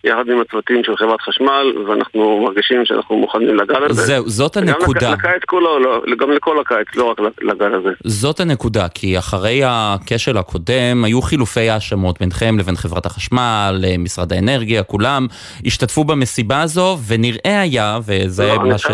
[0.04, 4.02] יחד עם הצוותים של חברת חשמל, ואנחנו מרגישים שאנחנו מוכנים לגל הזה.
[4.02, 5.08] זהו, זאת הנקודה.
[5.08, 7.90] גם לקיץ כולו, לא, גם לכל הקיץ, לא רק לגל הזה.
[8.04, 14.84] זאת הנקודה, כי אחרי הכשל הקודם היו חילופי האשמות ביניכם לבין חברת החשמל, משרד האנרגיה,
[14.84, 15.28] כולם
[15.66, 18.86] השתתפו במסיבה הזו, ונראה היה, וזה לא, מה ש...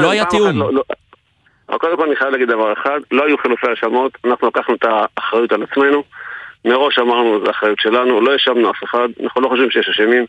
[0.00, 0.58] לא היה תיאום.
[0.58, 0.82] לא, לא.
[1.68, 4.84] אבל קודם כל אני חייב להגיד דבר אחד, לא היו חילופי האשמות, אנחנו לקחנו את
[4.84, 6.02] האחריות על עצמנו,
[6.64, 10.26] מראש אמרנו, זו אחריות שלנו, לא האשמנו אף אחד, אנחנו לא חושבים שיש אשמים.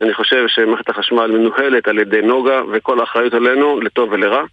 [0.00, 4.44] אני חושב שמערכת החשמל מנוהלת על ידי נוגה, וכל האחריות עלינו, לטוב ולרע.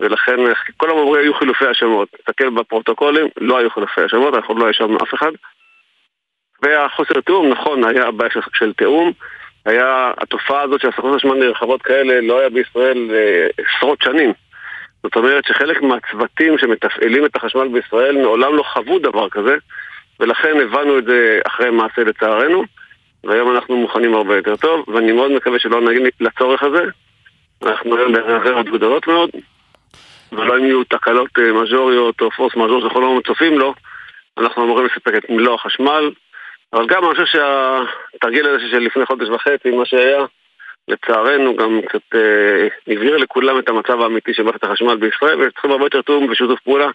[0.00, 0.36] ולכן
[0.76, 2.08] כל המורים היו חילופי האשמות.
[2.10, 5.32] תסתכל בפרוטוקולים, לא היו חילופי האשמות, אנחנו לא האשמנו אף אחד.
[6.62, 9.12] והחוסר תיאום, נכון, היה בעיה של, של תיאום.
[9.66, 14.32] היה, התופעה הזאת של הסוכנות חשמל נרחבות כאלה לא היה בישראל אה, עשרות שנים.
[15.02, 19.56] זאת אומרת שחלק מהצוותים שמתפעלים את החשמל בישראל מעולם לא חוו דבר כזה,
[20.20, 22.64] ולכן הבנו את זה אחרי מעשה לצערנו,
[23.24, 26.84] והיום אנחנו מוכנים הרבה יותר טוב, ואני מאוד מקווה שלא נגיד לצורך הזה.
[27.62, 29.30] אנחנו היום ברזרבות גדולות מאוד,
[30.32, 33.74] ולא אם יהיו תקלות אה, מז'וריות או פורס מז'ור שאנחנו לא מצופים לו,
[34.38, 36.10] אנחנו אמורים לספק את מלוא החשמל,
[36.72, 40.24] אבל גם אני חושב שהתרגיל הזה של לפני חודש וחצי, מה שהיה,
[40.88, 45.84] לצערנו גם קצת אה, הבהיר לכולם את המצב האמיתי של מערכת החשמל בישראל, וצריכים הרבה
[45.84, 46.90] יותר תיאום ושיתוף פעולה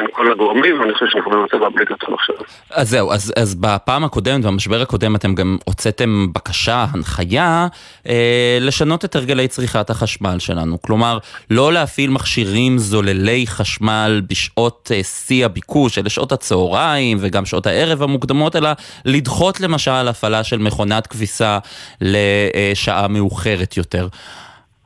[0.00, 2.34] בין כל הגורמים, ואני חושב שאנחנו במצב הרבה יותר עכשיו.
[2.70, 7.66] אז זהו, אז, אז בפעם הקודמת, במשבר הקודם, אתם גם הוצאתם בקשה, הנחיה,
[8.08, 10.82] אה, לשנות את הרגלי צריכת החשמל שלנו.
[10.82, 11.18] כלומר,
[11.50, 18.02] לא להפעיל מכשירים זוללי חשמל בשעות אה, שיא הביקוש, אלה שעות הצהריים וגם שעות הערב
[18.02, 18.70] המוקדמות, אלא
[19.04, 21.58] לדחות למשל הפעלה של מכונת כביסה
[22.00, 24.08] לשעה מאוחרת יותר.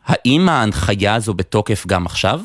[0.07, 2.40] האם ההנחיה הזו בתוקף גם עכשיו?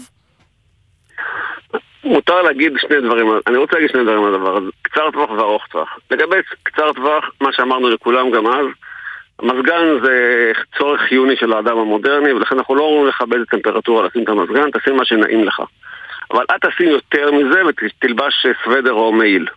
[2.10, 5.68] מותר להגיד שני דברים, אני רוצה להגיד שני דברים על הדבר הזה, קצר טווח וארוך
[5.68, 6.00] טווח.
[6.12, 8.66] לגבי קצר טווח, מה שאמרנו לכולם גם אז,
[9.40, 14.24] המזגן זה צורך חיוני של האדם המודרני, ולכן אנחנו לא אומרים לכבד את הטמפרטורה לשים
[14.24, 15.62] את המזגן, תשים מה שנעים לך.
[16.32, 19.48] אבל אל תשים יותר מזה ותלבש סוודר או מעיל.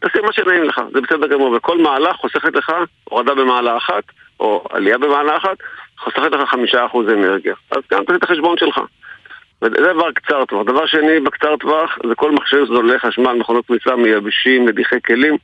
[0.00, 2.72] תשים מה שנעים לך, זה בסדר גמור, וכל מעלה חוסכת לך
[3.04, 4.04] הורדה במעלה אחת,
[4.40, 5.56] או עלייה במעלה אחת,
[5.98, 7.54] חוסכת לך חמישה אחוז אנרגיה.
[7.70, 8.80] אז גם תעשה את החשבון שלך.
[9.62, 10.66] וזה דבר קצר טווח.
[10.66, 15.36] דבר שני, בקצר טווח, זה כל מכשיר זולי חשמל, מכונות כניסה, מייבשים, מדיחי כלים.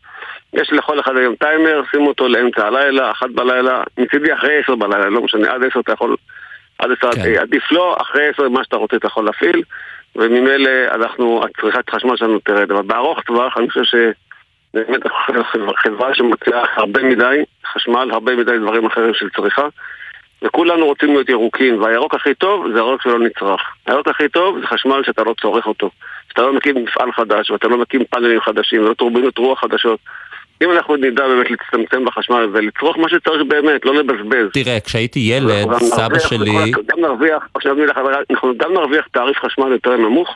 [0.52, 5.09] יש לכל אחד היום טיימר, שימו אותו לאמצע הלילה, אחת בלילה, מצידי אחרי עשר בלילה,
[5.09, 6.16] לא משנה, עד עשר אתה יכול,
[6.78, 7.40] עד עשר, כן.
[7.40, 9.62] עדיף לא, אחרי עשר מה שאתה רוצה אתה יכול להפעיל,
[10.16, 12.70] וממילא אנחנו, הצריכת חשמל שלנו תרד.
[12.72, 15.00] אבל בארוך טווח אני חושב שבאמת
[15.76, 19.68] חברה שמציעה הרבה מדי חשמל, הרבה מדי דברים אחרים של צריכה.
[20.42, 23.61] וכולנו רוצים להיות ירוקים, והירוק הכי טוב זה הירוק שלא נצרך.
[23.87, 25.90] הירוק הכי טוב זה חשמל שאתה לא צורך אותו.
[26.29, 29.98] שאתה לא מקים מפעל חדש, ואתה לא מקים פאנלים חדשים, ולא טורבינות רוח חדשות.
[30.62, 34.46] אם אנחנו נדע באמת להצטמצם בחשמל ולצרוך מה שצריך באמת, לא לבזבז.
[34.53, 36.72] תראה, כשהייתי ילד, סבא שלי...
[36.87, 40.29] גם נרוויח, עכשיו מילה חברה, אנחנו גם נרוויח תעריף חשמל יותר נמוך,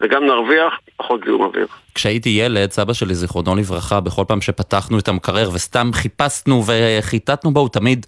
[0.00, 1.66] וגם נרוויח פחות זיהום אוויר.
[1.94, 7.60] כשהייתי ילד, סבא שלי, זיכרונו לברכה, בכל פעם שפתחנו את המקרר וסתם חיפשנו וחיטטנו בו,
[7.60, 8.06] הוא תמיד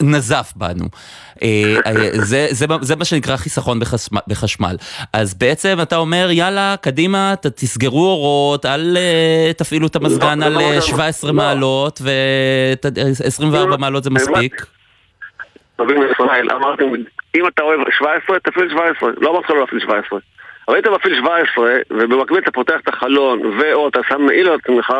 [0.00, 0.84] נזף בנו.
[1.42, 4.76] אה, אה, זה, זה, זה מה שנקרא חיסכון בחשמל, בחשמל.
[5.12, 10.80] אז בעצם אתה אומר, יאללה, קדימה, תסגרו אורות, אל אה, תפעילו את המזגן לא, על
[10.80, 11.36] 17 לא.
[11.36, 14.66] מעלות, ו-24 מעלות זה מספיק.
[15.80, 16.84] אמרתם,
[17.36, 19.10] אם אתה אוהב 17, תפעיל 17.
[19.20, 20.18] לא אמרתי לא להפעיל 17.
[20.68, 24.58] אבל אם אתה מפעיל 17, ובמקביל אתה פותח את החלון, ואו אתה שם מעיל על
[24.64, 24.92] עצמך,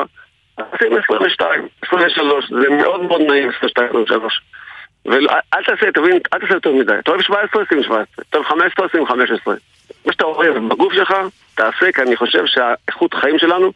[0.59, 4.41] אז שים 22, 23, זה מאוד מאוד נעים 22, 23.
[5.07, 5.27] ואל
[5.67, 6.93] תעשה, תבין, אל תעשה יותר מדי.
[6.99, 8.05] אתה אוהב 17, שים 17.
[8.29, 9.55] אתה אוהב 15, שים 15.
[10.07, 11.15] מה שאתה אוהב בגוף שלך,
[11.55, 13.73] תעשה, כי אני חושב שהאיכות חיים שלנו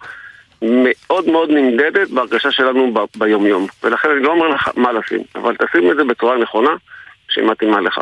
[0.62, 3.66] מאוד מאוד נמדדת בהרגשה שלנו ב- ביומיום.
[3.82, 6.70] ולכן אני לא אומר לך מה לשים, אבל תשים את זה בצורה נכונה,
[7.28, 8.00] שהיא מתאימה לך.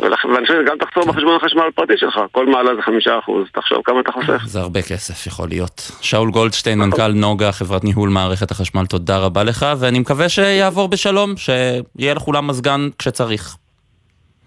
[0.00, 4.00] ואני חושב שגם תחזור בחשבון החשמל הפרטי שלך, כל מעלה זה חמישה אחוז, תחשוב כמה
[4.00, 4.42] אתה חוסך.
[4.46, 5.90] זה הרבה כסף יכול להיות.
[6.00, 11.36] שאול גולדשטיין, מנכ"ל נוגה, חברת ניהול מערכת החשמל, תודה רבה לך, ואני מקווה שיעבור בשלום,
[11.36, 13.56] שיהיה לכולם מזגן כשצריך.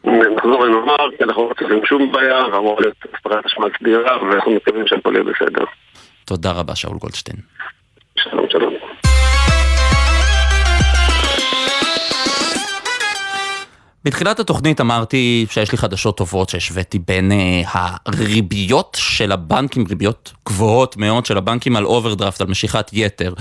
[0.03, 4.87] נחזור ונאמר, כי אנחנו לא צריכים שום בעיה, ואמור להיות אספקת חשמל סדירה, ואנחנו מקווים
[4.87, 5.65] שהכל יהיה בסדר.
[6.25, 7.37] תודה רבה, שאול גולדשטיין.
[8.15, 8.73] שלום, שלום.
[14.03, 17.67] בתחילת התוכנית אמרתי שיש לי חדשות טובות שהשוויתי בין uh,
[18.05, 23.33] הריביות של הבנקים, ריביות גבוהות מאוד של הבנקים על אוברדרפט, על משיכת יתר.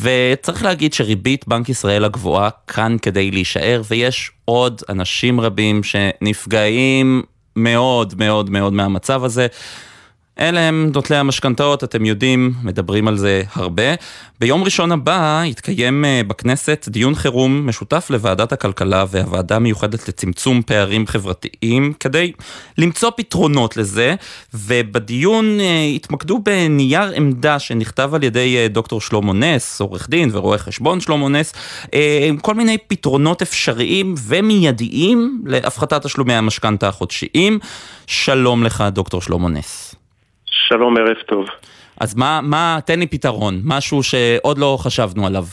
[0.00, 7.22] וצריך להגיד שריבית בנק ישראל הגבוהה כאן כדי להישאר, ויש עוד אנשים רבים שנפגעים
[7.56, 9.46] מאוד מאוד מאוד מהמצב הזה.
[10.40, 13.82] אלה הם נוטלי המשכנתאות, אתם יודעים, מדברים על זה הרבה.
[14.40, 21.06] ביום ראשון הבא יתקיים אה, בכנסת דיון חירום משותף לוועדת הכלכלה והוועדה המיוחדת לצמצום פערים
[21.06, 22.32] חברתיים, כדי
[22.78, 24.14] למצוא פתרונות לזה,
[24.54, 31.00] ובדיון אה, בנייר עמדה שנכתב על ידי אה, דוקטור שלמה נס, עורך דין ורואה חשבון
[31.00, 31.52] שלמה נס,
[32.28, 37.58] עם כל מיני פתרונות אפשריים ומיידיים להפחתת תשלומי המשכנתה החודשיים.
[38.06, 40.01] שלום לך, דוקטור שלמה נס.
[40.52, 41.46] שלום, ערב טוב.
[42.00, 45.44] אז מה, מה, תן לי פתרון, משהו שעוד לא חשבנו עליו.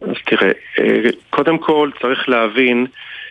[0.00, 2.86] אז תראה, אה, קודם כל צריך להבין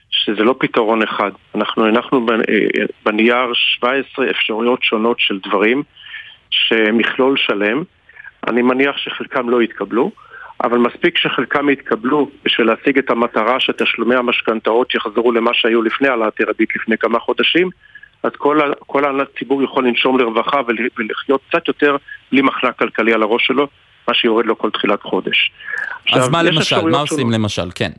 [0.09, 1.31] שזה לא פתרון אחד.
[1.55, 5.83] אנחנו הנחנו אה, בנייר 17 אפשרויות שונות של דברים,
[6.49, 7.83] שמכלול שלם.
[8.47, 10.11] אני מניח שחלקם לא יתקבלו,
[10.63, 16.41] אבל מספיק שחלקם יתקבלו בשביל להשיג את המטרה שתשלומי המשכנתאות יחזרו למה שהיו לפני העלאת
[16.41, 17.69] הריבית לפני כמה חודשים,
[18.23, 20.61] אז כל, כל הציבור יכול לנשום לרווחה
[20.97, 21.97] ולחיות קצת יותר
[22.31, 23.67] בלי מחנק כלכלי על הראש שלו,
[24.07, 25.51] מה שיורד לו כל תחילת חודש.
[26.13, 26.81] אז עכשיו, מה למשל?
[26.81, 27.33] מה עושים שונות.
[27.33, 27.67] למשל?
[27.75, 27.91] כן.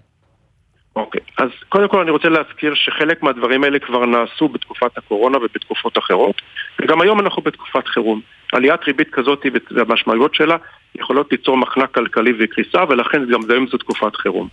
[0.96, 5.98] אוקיי, אז קודם כל אני רוצה להזכיר שחלק מהדברים האלה כבר נעשו בתקופת הקורונה ובתקופות
[5.98, 6.42] אחרות,
[6.80, 8.20] וגם היום אנחנו בתקופת חירום.
[8.52, 10.56] עליית ריבית כזאת והמשמעויות שלה
[10.94, 14.48] יכולות ליצור מחנק כלכלי וקריסה, ולכן גם היום זו תקופת חירום.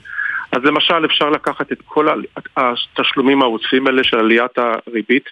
[0.52, 2.08] אז למשל אפשר לקחת את כל
[2.58, 5.30] התשלומים העודפים האלה של עליית הריבית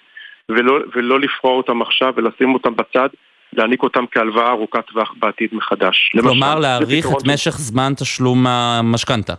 [0.50, 3.10] ולא, ולא לפרוע אותם עכשיו ולשים אותם בצד,
[3.54, 6.12] להעניק אותם כהלוואה ארוכת טווח בעתיד מחדש.
[6.22, 9.34] כלומר, להאריך את משך זמן תשלום המשכנתה.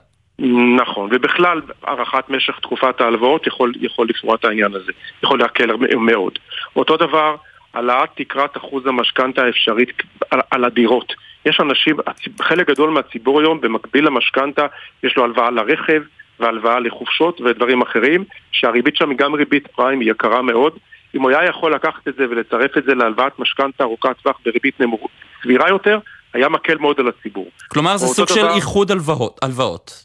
[0.76, 4.92] נכון, ובכלל הארכת משך תקופת ההלוואות יכול, יכול לפרוע את העניין הזה,
[5.22, 6.38] יכול להקל מאוד.
[6.76, 7.36] אותו דבר,
[7.74, 9.92] העלאת תקרת אחוז המשכנתה האפשרית
[10.30, 11.12] על, על הדירות.
[11.46, 11.96] יש אנשים,
[12.40, 14.66] חלק גדול מהציבור היום, במקביל למשכנתה,
[15.02, 16.02] יש לו הלוואה לרכב
[16.40, 20.72] והלוואה לחופשות ודברים אחרים, שהריבית שם היא גם ריבית פריים, היא יקרה מאוד,
[21.14, 24.80] אם הוא היה יכול לקחת את זה ולצרף את זה להלוואת משכנתה ארוכת טווח בריבית
[24.80, 25.08] נמוך
[25.42, 25.98] סבירה יותר,
[26.34, 27.50] היה מקל מאוד על הציבור.
[27.68, 29.38] כלומר זה סוג דבר, של איחוד הלוואות.
[29.42, 30.04] הלוואות.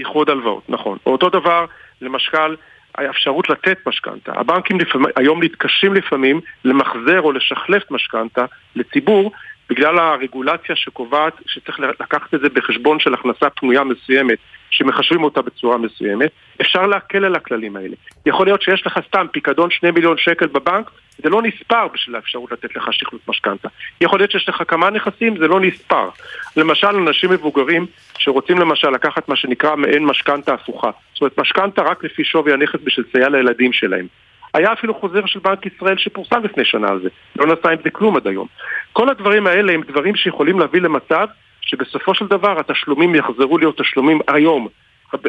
[0.00, 0.98] איחוד הלוואות, נכון.
[1.06, 1.64] אותו דבר,
[2.00, 2.56] למשל,
[2.94, 4.32] האפשרות לתת משכנתה.
[4.34, 8.44] הבנקים לפעמים, היום מתקשים לפעמים למחזר או לשחלף משכנתה
[8.76, 9.32] לציבור
[9.70, 14.38] בגלל הרגולציה שקובעת שצריך לקחת את זה בחשבון של הכנסה פנויה מסוימת,
[14.72, 16.30] שמחשבים אותה בצורה מסוימת,
[16.60, 17.94] אפשר להקל על הכללים האלה.
[18.26, 22.52] יכול להיות שיש לך סתם פיקדון שני מיליון שקל בבנק, זה לא נספר בשביל האפשרות
[22.52, 23.68] לתת לך שחלוט משכנתה.
[24.00, 26.08] יכול להיות שיש לך כמה נכסים, זה לא נספר.
[26.56, 27.86] למשל, אנשים מבוגרים
[28.18, 30.90] שרוצים למשל לקחת מה שנקרא מעין משכנתה הפוכה.
[31.12, 34.06] זאת אומרת, משכנתה רק לפי שווי הנכס בשביל לסייע לילדים שלהם.
[34.54, 37.08] היה אפילו חוזר של בנק ישראל שפורסם לפני שנה על זה.
[37.36, 38.46] לא נעשה עם זה כלום עד היום.
[38.92, 41.26] כל הדברים האלה הם דברים שיכולים להביא למצב
[41.62, 44.68] שבסופו של דבר התשלומים יחזרו להיות תשלומים היום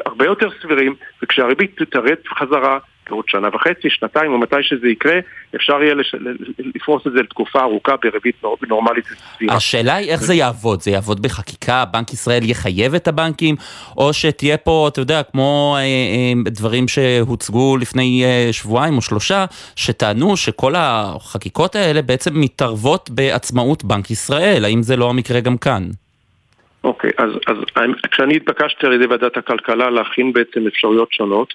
[0.06, 2.78] הרבה יותר סבירים, וכשהריבית תרד חזרה
[3.10, 5.16] בעוד שנה וחצי, שנתיים או מתי שזה יקרה,
[5.56, 6.16] אפשר יהיה לש...
[6.76, 8.36] לפרוס את זה לתקופה ארוכה בריבית
[8.68, 9.56] נורמלית סבירה.
[9.56, 13.56] השאלה היא איך זה יעבוד, זה יעבוד בחקיקה, בנק ישראל יחייב את הבנקים,
[13.98, 19.46] או שתהיה פה, אתה יודע, כמו אה, אה, דברים שהוצגו לפני אה, שבועיים או שלושה,
[19.76, 25.90] שטענו שכל החקיקות האלה בעצם מתערבות בעצמאות בנק ישראל, האם זה לא המקרה גם כאן?
[26.84, 27.58] אוקיי, אז, אז
[28.12, 31.54] כשאני התבקשתי על ידי ועדת הכלכלה להכין בעצם אפשרויות שונות,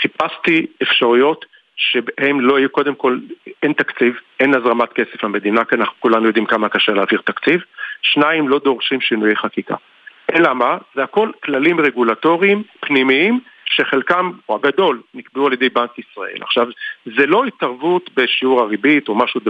[0.00, 1.44] חיפשתי אפשרויות
[1.76, 3.18] שבהן לא יהיו קודם כל,
[3.62, 7.60] אין תקציב, אין הזרמת כסף למדינה, כי אנחנו כולנו יודעים כמה קשה להעביר תקציב,
[8.02, 9.74] שניים, לא דורשים שינויי חקיקה.
[10.34, 10.78] אלא מה?
[10.94, 16.38] זה הכל כללים רגולטוריים פנימיים שחלקם, או הגדול, נקבעו על ידי בנק ישראל.
[16.40, 16.66] עכשיו,
[17.16, 19.40] זה לא התערבות בשיעור הריבית או משהו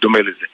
[0.00, 0.46] דומה לזה.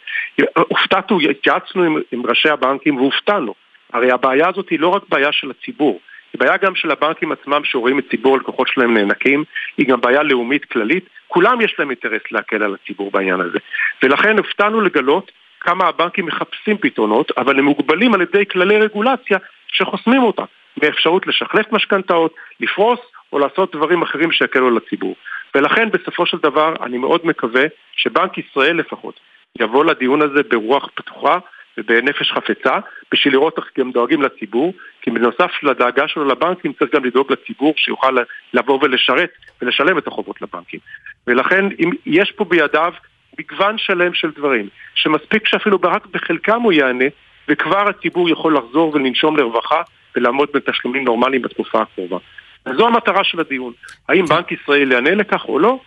[0.54, 3.54] הופתענו, התייעצנו עם, עם ראשי הבנקים והופתענו.
[3.92, 6.00] הרי הבעיה הזאת היא לא רק בעיה של הציבור,
[6.32, 9.44] היא בעיה גם של הבנקים עצמם שרואים את ציבור הלקוחות שלהם נאנקים,
[9.76, 13.58] היא גם בעיה לאומית כללית, כולם יש להם אינטרס להקל על הציבור בעניין הזה.
[14.02, 20.22] ולכן הופתענו לגלות כמה הבנקים מחפשים פתרונות, אבל הם מוגבלים על ידי כללי רגולציה שחוסמים
[20.22, 20.44] אותם,
[20.82, 23.00] מאפשרות לשחלף משכנתאות, לפרוס
[23.32, 25.14] או לעשות דברים אחרים שיקלו על הציבור.
[25.54, 27.64] ולכן בסופו של דבר אני מאוד מקווה
[27.96, 29.20] שבנק ישראל לפחות
[29.60, 31.38] יבוא לדיון הזה ברוח פתוחה
[31.78, 32.78] ובנפש חפצה,
[33.12, 37.74] בשביל לראות איך גם דואגים לציבור, כי בנוסף לדאגה שלו לבנקים צריך גם לדאוג לציבור
[37.76, 38.16] שיוכל
[38.54, 39.30] לבוא ולשרת
[39.62, 40.80] ולשלם את החובות לבנקים.
[41.26, 42.92] ולכן אם יש פה בידיו
[43.38, 47.04] מגוון שלם של דברים, שמספיק שאפילו רק בחלקם הוא יענה,
[47.48, 49.82] וכבר הציבור יכול לחזור ולנשום לרווחה
[50.16, 52.18] ולעמוד בתשלומים נורמליים בתקופה הקרובה.
[52.66, 53.72] וזו המטרה של הדיון.
[54.08, 55.80] האם בנק ישראל יענה לכך או לא?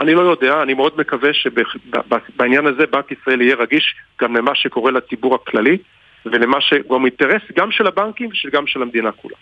[0.00, 4.90] אני לא יודע, אני מאוד מקווה שבעניין הזה בנק ישראל יהיה רגיש גם למה שקורה
[4.90, 5.78] לציבור הכללי
[6.26, 9.36] ולמה שגם אינטרס גם של הבנקים וגם של המדינה כולה.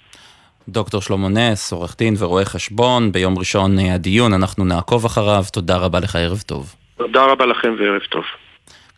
[0.68, 6.00] דוקטור שלמה נס, עורך דין ורואה חשבון, ביום ראשון הדיון, אנחנו נעקוב אחריו, תודה רבה
[6.00, 6.74] לך, ערב טוב.
[6.96, 8.24] תודה רבה לכם וערב טוב.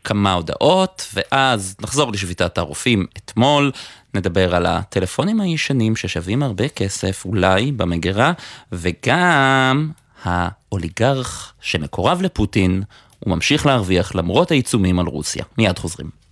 [0.04, 3.70] כמה הודעות, ואז נחזור לשביתת הרופאים אתמול,
[4.14, 8.32] נדבר על הטלפונים הישנים ששווים הרבה כסף, אולי במגירה,
[8.72, 9.90] וגם
[10.26, 12.82] האוליגרך שמקורב לפוטין,
[13.18, 15.44] הוא ממשיך להרוויח למרות העיצומים על רוסיה.
[15.58, 16.25] מיד חוזרים.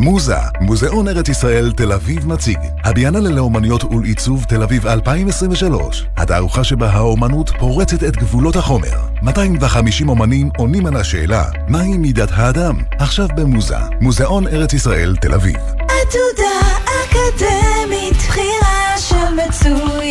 [0.00, 2.58] מוזה, מוזיאון ארץ ישראל תל אביב מציג.
[2.84, 6.06] הביאנלה לאומניות ולעיצוב תל אביב 2023.
[6.16, 8.96] התערוכה שבה האומנות פורצת את גבולות החומר.
[9.22, 12.74] 250 אומנים עונים על השאלה, מהי מידת האדם?
[12.98, 15.56] עכשיו במוזה, מוזיאון ארץ ישראל תל אביב.
[15.76, 20.09] עתודה אקדמית, בחירה של מצוינות.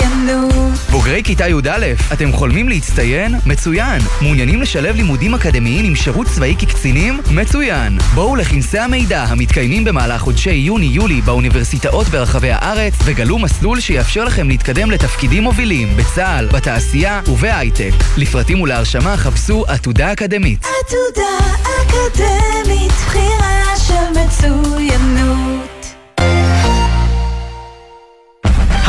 [0.91, 3.35] בוגרי כיתה י"א, אתם חולמים להצטיין?
[3.45, 4.01] מצוין.
[4.21, 7.19] מעוניינים לשלב לימודים אקדמיים עם שירות צבאי כקצינים?
[7.31, 7.97] מצוין.
[8.15, 14.91] בואו לכנסי המידע המתקיימים במהלך חודשי יוני-יולי באוניברסיטאות ברחבי הארץ וגלו מסלול שיאפשר לכם להתקדם
[14.91, 17.91] לתפקידים מובילים בצה"ל, בתעשייה ובהייטק.
[18.17, 20.65] לפרטים ולהרשמה חפשו עתודה אקדמית.
[20.65, 25.78] עתודה אקדמית, בחירה של מצוינות.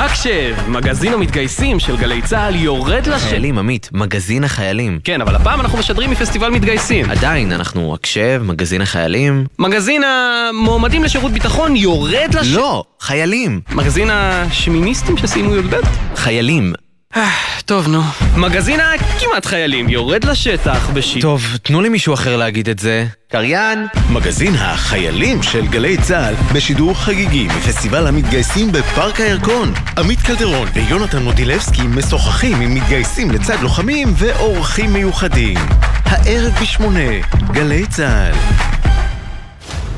[0.01, 3.29] הקשב, מגזין המתגייסים של גלי צה"ל יורד לשם.
[3.29, 5.01] חיילים, עמית, מגזין החיילים.
[5.05, 7.11] כן, אבל הפעם אנחנו משדרים מפסטיבל מתגייסים.
[7.11, 9.45] עדיין, אנחנו הקשב, מגזין החיילים.
[9.59, 12.57] מגזין המועמדים לשירות ביטחון יורד לשם.
[12.57, 13.61] לא, חיילים.
[13.73, 15.75] מגזין השמיניסטים שסיימו י"ב?
[16.17, 16.73] חיילים.
[17.65, 18.03] טוב, נו.
[18.37, 21.23] מגזין הכמעט חיילים יורד לשטח בשיט.
[21.23, 23.07] טוב, תנו לי מישהו אחר להגיד את זה.
[23.29, 23.87] קריין!
[24.11, 29.73] מגזין החיילים של גלי צה"ל בשידור חגיגי מפסטיבל המתגייסים בפארק הירקון.
[29.99, 35.59] עמית קלדרון ויונתן מודילבסקי משוחחים עם מתגייסים לצד לוחמים ואורחים מיוחדים.
[36.05, 37.11] הערב בשמונה,
[37.53, 38.35] גלי צה"ל.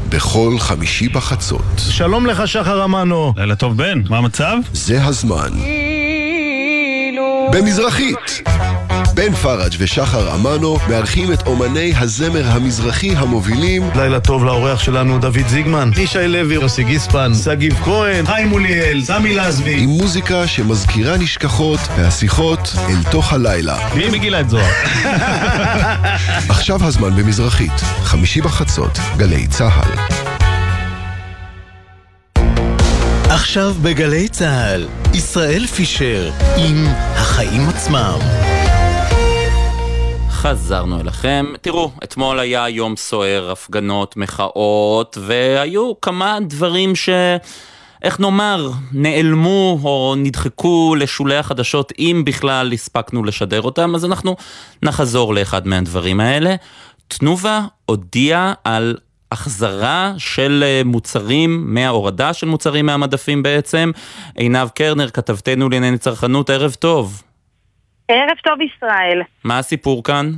[0.09, 1.64] בכל חמישי בחצות.
[1.76, 3.32] שלום לך, שחר אמנו.
[3.36, 4.03] לילה טוב, בן.
[4.09, 4.57] מה המצב?
[4.72, 5.51] זה הזמן.
[7.53, 8.42] במזרחית.
[9.14, 13.90] בן פראג' ושחר אמנו מארחים את אומני הזמר המזרחי המובילים.
[13.96, 19.34] לילה טוב לאורח שלנו דוד זיגמן, ישי לוי, יוסי גיספן, שגיב כהן, חיים מוליאל, סמי
[19.34, 19.82] לזבי.
[19.82, 23.88] עם מוזיקה שמזכירה נשכחות והשיחות אל תוך הלילה.
[23.94, 24.72] מי מגילה את זוהר?
[26.55, 30.32] עכשיו הזמן במזרחית, חמישי בחצות, גלי צה"ל
[33.53, 36.84] עכשיו בגלי צה"ל, ישראל פישר עם
[37.14, 38.18] החיים עצמם.
[40.28, 41.46] חזרנו אליכם.
[41.61, 47.09] תראו, אתמול היה יום סוער, הפגנות, מחאות, והיו כמה דברים ש...
[48.03, 54.36] איך נאמר, נעלמו או נדחקו לשולי החדשות, אם בכלל הספקנו לשדר אותם, אז אנחנו
[54.82, 56.55] נחזור לאחד מהדברים האלה.
[57.09, 58.96] תנובה הודיעה על
[59.33, 63.91] החזרה של אה, מוצרים, מההורדה של מוצרים מהמדפים בעצם.
[64.35, 67.22] עינב קרנר, כתבתנו לענייני צרכנות, ערב טוב.
[68.09, 69.22] ערב טוב ישראל.
[69.45, 70.33] מה הסיפור כאן?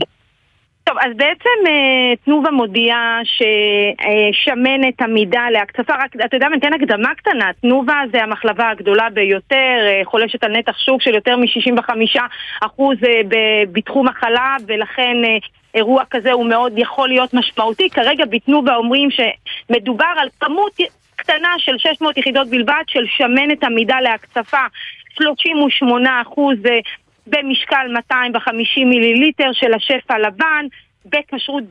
[0.85, 7.15] טוב, אז בעצם אה, תנובה מודיעה ששמנת עמידה להקצפה, רק אתה יודע מה, ניתן הקדמה
[7.15, 12.83] קטנה, תנובה זה המחלבה הגדולה ביותר, אה, חולשת על נתח שוק של יותר מ-65%
[13.73, 15.17] בתחום החלב, ולכן
[15.75, 17.91] אירוע כזה הוא מאוד יכול להיות משמעותי.
[17.91, 20.73] כרגע בתנובה אומרים שמדובר על כמות
[21.17, 24.67] קטנה של 600 יחידות בלבד של שמנת עמידה להקצפה,
[25.15, 26.79] 38 אחוז אה,
[27.27, 30.67] במשקל 250 מיליליטר של השפע לבן,
[31.07, 31.65] בכשרות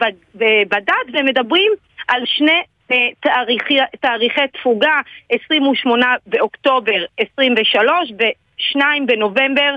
[0.67, 1.71] בדת, ומדברים
[2.07, 9.75] על שני אה, תאריכי, תאריכי תפוגה, 28 באוקטובר 23 ו-2 בנובמבר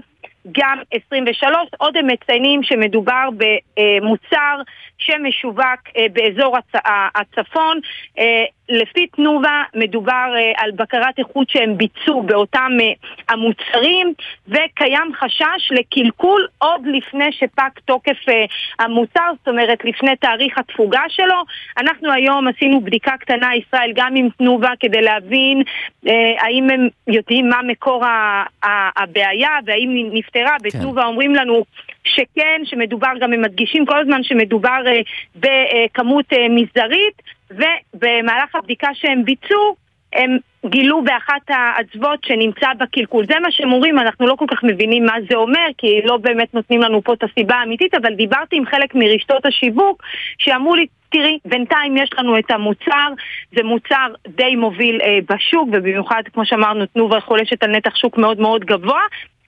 [0.52, 1.56] גם 23.
[1.78, 4.60] עוד הם מציינים שמדובר במוצר
[4.98, 6.82] שמשווק אה, באזור הצ...
[7.14, 7.80] הצפון.
[8.18, 12.72] אה, לפי תנובה מדובר אה, על בקרת איכות שהם ביצעו באותם
[13.28, 14.14] המוצרים
[14.48, 18.16] וקיים חשש לקלקול עוד לפני שפג תוקף
[18.78, 21.42] המוצר, זאת אומרת לפני תאריך התפוגה שלו.
[21.78, 25.62] אנחנו היום עשינו בדיקה קטנה, ישראל, גם עם תנובה כדי להבין
[26.38, 28.04] האם הם יודעים מה מקור
[28.96, 30.56] הבעיה והאם נפתרה.
[30.58, 30.68] כן.
[30.68, 31.64] בתנובה אומרים לנו
[32.06, 39.24] שכן, שמדובר, גם הם מדגישים כל הזמן שמדובר uh, בכמות uh, מזערית, ובמהלך הבדיקה שהם
[39.24, 39.76] ביצעו,
[40.12, 43.26] הם גילו באחת האצוות שנמצא בקלקול.
[43.26, 46.54] זה מה שהם אומרים, אנחנו לא כל כך מבינים מה זה אומר, כי לא באמת
[46.54, 50.02] נותנים לנו פה את הסיבה האמיתית, אבל דיברתי עם חלק מרשתות השיווק,
[50.38, 53.08] שאמרו לי, תראי, בינתיים יש לנו את המוצר,
[53.56, 58.40] זה מוצר די מוביל אה, בשוק, ובמיוחד, כמו שאמרנו, תנובה חולשת על נתח שוק מאוד
[58.40, 59.00] מאוד גבוה.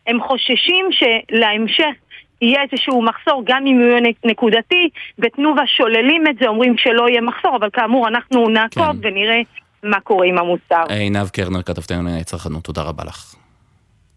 [0.06, 1.94] הם חוששים שלהמשך
[2.42, 7.20] יהיה איזשהו מחסור, גם אם הוא יהיה נקודתי, בתנובה שוללים את זה, אומרים שלא יהיה
[7.20, 9.08] מחסור, אבל כאמור, אנחנו נעקוב כן.
[9.08, 9.40] ונראה
[9.82, 10.82] מה קורה עם המוצר.
[10.88, 13.34] עינב קרנר, כתבתנו לענייני צרכנות, תודה רבה לך.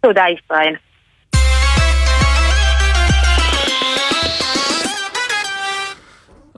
[0.02, 0.76] תודה, ישראל.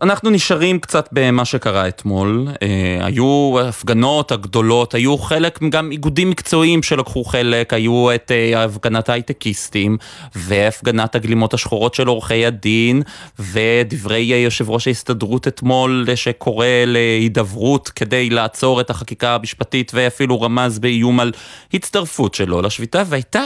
[0.04, 2.48] אנחנו נשארים קצת במה שקרה אתמול.
[2.62, 9.10] אה, היו הפגנות הגדולות, היו חלק, גם איגודים מקצועיים שלקחו חלק, היו את אה, הפגנת
[9.10, 9.98] ההייטקיסטים,
[10.36, 13.02] והפגנת הגלימות השחורות של עורכי הדין,
[13.40, 21.20] ודברי יושב ראש ההסתדרות אתמול שקורא להידברות כדי לעצור את החקיקה המשפטית, ואפילו רמז באיום
[21.20, 21.32] על
[21.74, 23.44] הצטרפות שלו לשביתה, והייתה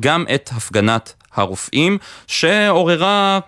[0.00, 3.38] גם את הפגנת הרופאים, שעוררה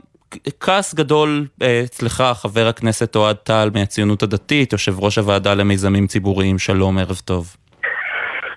[0.61, 6.59] כעס גדול אה, אצלך, חבר הכנסת אוהד טל מהציונות הדתית, יושב ראש הוועדה למיזמים ציבוריים,
[6.59, 7.57] שלום, ערב טוב.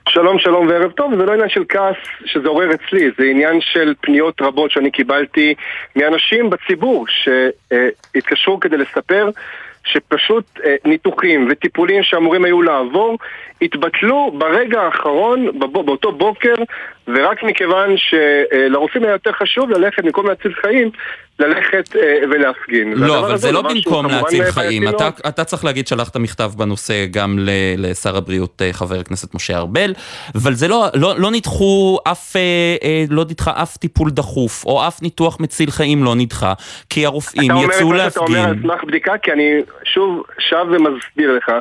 [0.10, 1.96] שלום שלום וערב טוב, זה לא עניין של כעס
[2.26, 5.54] שזה עורר אצלי, זה עניין של פניות רבות שאני קיבלתי
[5.96, 9.30] מאנשים בציבור שהתקשרו כדי לספר
[9.84, 13.18] שפשוט אה, ניתוחים וטיפולים שאמורים היו לעבור
[13.62, 16.56] התבטלו ברגע האחרון, באותו בוקר,
[17.16, 20.92] ורק מכיוון שלרופאים היה יותר חשוב ללכת במקום להציל חיים,
[21.42, 22.94] ללכת אה, ולהפגין.
[22.94, 24.88] לא, אבל זה לא במקום להציל חיים.
[24.88, 27.40] אתה, אתה צריך להגיד, שלחת מכתב בנושא גם
[27.78, 29.94] לשר הבריאות, אה, חבר הכנסת משה ארבל,
[30.36, 35.02] אבל זה לא, לא, לא נדחו אף, אה, לא נדחה אף טיפול דחוף, או אף
[35.02, 36.54] ניתוח מציל חיים לא נדחה,
[36.90, 38.10] כי הרופאים יצאו להפגין.
[38.10, 39.52] אתה אומר על סמך בדיקה, כי אני
[39.84, 41.52] שוב שב ומסביר לך,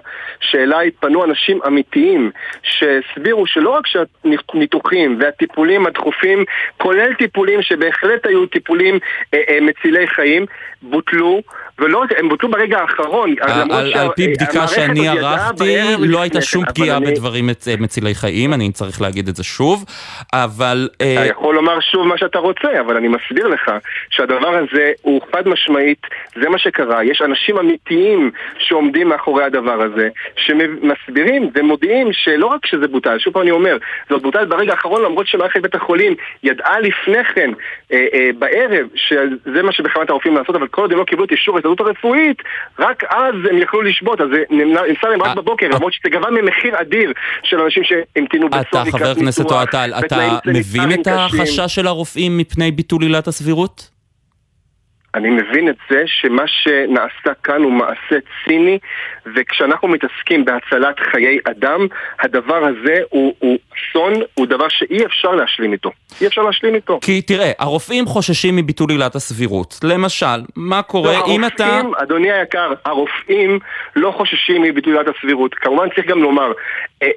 [0.40, 2.30] שאליי פנו אנשים אמיתיים,
[2.62, 5.39] שהסבירו שלא רק שהניתוחים והטיפולים
[5.86, 6.44] הדחופים,
[6.76, 8.98] כולל טיפולים שבהחלט היו טיפולים
[9.34, 10.46] אה, אה, מצילי חיים,
[10.82, 11.42] בוטלו,
[11.80, 13.34] ולא, הם בוטלו ברגע האחרון.
[13.40, 17.06] על, על, על פי בדיקה שאני ערכתי, לא הייתה שום פגיעה אני...
[17.06, 17.50] בדברים
[17.80, 19.84] מצילי חיים, אני צריך להגיד את זה שוב,
[20.32, 20.88] אבל...
[20.96, 21.26] אתה אה...
[21.26, 23.70] יכול לומר שוב מה שאתה רוצה, אבל אני מסביר לך
[24.10, 26.06] שהדבר הזה הוא חד משמעית,
[26.42, 32.88] זה מה שקרה, יש אנשים אמיתיים שעומדים מאחורי הדבר הזה, שמסבירים ומודיעים שלא רק שזה
[32.88, 33.76] בוטל, שוב פעם אני אומר,
[34.08, 37.50] זה עוד בוטל ברגע האחרון למרות שמערכת בית החולים ידעה לפני כן,
[37.92, 41.30] אה, אה, בערב, שזה מה שבכוונת הרופאים לעשות, אבל כל עוד הם לא קיבלו את
[41.30, 42.42] אישור ההסתדרות הרפואית,
[42.78, 45.76] רק אז הם יכלו לשבות, אז זה נמסר להם רק אה, בבוקר, אה.
[45.76, 47.12] למרות שזה גבה ממחיר אדיר
[47.42, 49.68] של אנשים שהמתינו בסוף אתה, חבר הכנסת אוהד
[49.98, 53.89] אתה מבין את החשש של הרופאים מפני ביטול עילת הסבירות?
[55.14, 58.78] אני מבין את זה שמה שנעשה כאן הוא מעשה ציני,
[59.34, 61.86] וכשאנחנו מתעסקים בהצלת חיי אדם,
[62.20, 65.90] הדבר הזה הוא, הוא אסון, הוא דבר שאי אפשר להשלים איתו.
[66.20, 66.98] אי אפשר להשלים איתו.
[67.02, 69.80] כי תראה, הרופאים חוששים מביטול עילת הסבירות.
[69.84, 71.44] למשל, מה קורה לא, אם הרופאים,
[71.94, 72.02] אתה...
[72.02, 73.58] אדוני היקר, הרופאים
[73.96, 75.54] לא חוששים מביטול עילת הסבירות.
[75.54, 76.52] כמובן צריך גם לומר,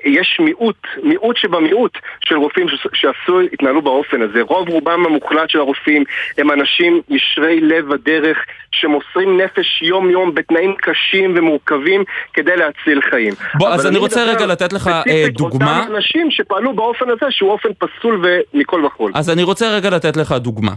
[0.06, 4.42] יש מיעוט, מיעוט שבמיעוט של רופאים שעשו, התנהלו באופן הזה.
[4.42, 6.04] רוב רובם המוחלט של הרופאים
[6.38, 8.38] הם אנשים ישרי לב ודרך,
[8.72, 12.04] שמוסרים נפש יום-יום בתנאים קשים ומורכבים
[12.34, 13.34] כדי להציל חיים.
[13.56, 15.80] בוא, אז אני רוצה רגע לתת לך, אה, דוגמה.
[15.80, 19.12] אותם אנשים שפעלו באופן הזה, שהוא אופן פסול ומכל וכול.
[19.16, 20.72] אז אני רוצה רגע לתת לך דוגמה.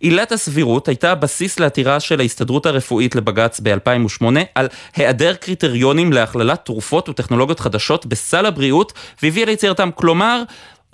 [0.00, 7.08] עילת הסבירות הייתה הבסיס לעתירה של ההסתדרות הרפואית לבג"ץ ב-2008 על היעדר קריטריונים להכללת תרופות
[7.08, 8.92] וטכנולוגיות חדשות בסל הבריאות
[9.22, 9.90] והביאה ליצירתם.
[9.94, 10.42] כלומר,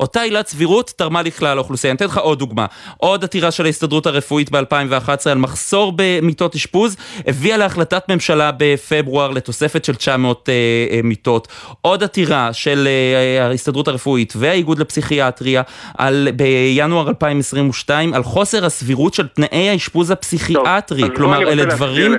[0.00, 1.90] אותה עילת סבירות תרמה לכלל האוכלוסייה.
[1.90, 2.66] אני אתן לך עוד דוגמה.
[2.96, 9.84] עוד עתירה של ההסתדרות הרפואית ב-2011 על מחסור במיטות אשפוז, הביאה להחלטת ממשלה בפברואר לתוספת
[9.84, 10.54] של 900 אה,
[10.96, 11.48] אה, מיטות.
[11.80, 15.62] עוד עתירה של אה, ההסתדרות הרפואית והאיגוד לפסיכיאטריה
[15.98, 21.00] על, בינואר 2022 על חוסר הסבירות של תנאי האשפוז הפסיכיאטרי.
[21.02, 22.12] בוא כלומר, רוצה אלה דברים,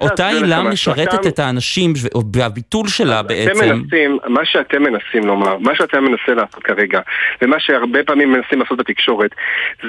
[0.00, 0.62] אותה עילה.
[0.62, 1.92] משרתת אתה- את האנשים,
[2.34, 3.60] והביטול שלה אתם בעצם...
[3.60, 7.00] מנסים, מה שאתם מנסים לומר, מה שאתם מנסה לעשות כרגע,
[7.42, 9.30] ומה שהרבה פעמים מנסים לעשות בתקשורת,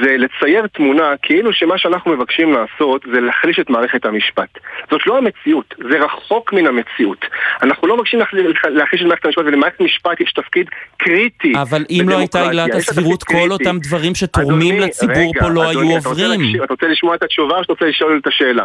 [0.04, 4.50] זה לצייר תמונה כאילו שמה שאנחנו מבקשים לעשות זה להחליש את מערכת המשפט.
[4.92, 7.26] זאת לא המציאות, זה רחוק מן המציאות.
[7.64, 11.54] אנחנו לא מבקשים להחליש את מערכת המשפט, ולמערכת המשפט יש תפקיד קריטי.
[11.62, 12.50] אבל אם לא הייתה.
[12.50, 13.50] עילת הסבירות, כל קריטי.
[13.54, 16.42] אותם דברים שתורמים אדוני, לציבור רגע, פה לא אדוני, היו אתה רוצה עוברים.
[16.42, 18.64] להקשיב- אתה רוצה לשמוע את התשובה או שאתה רוצה לשאול את השאלה?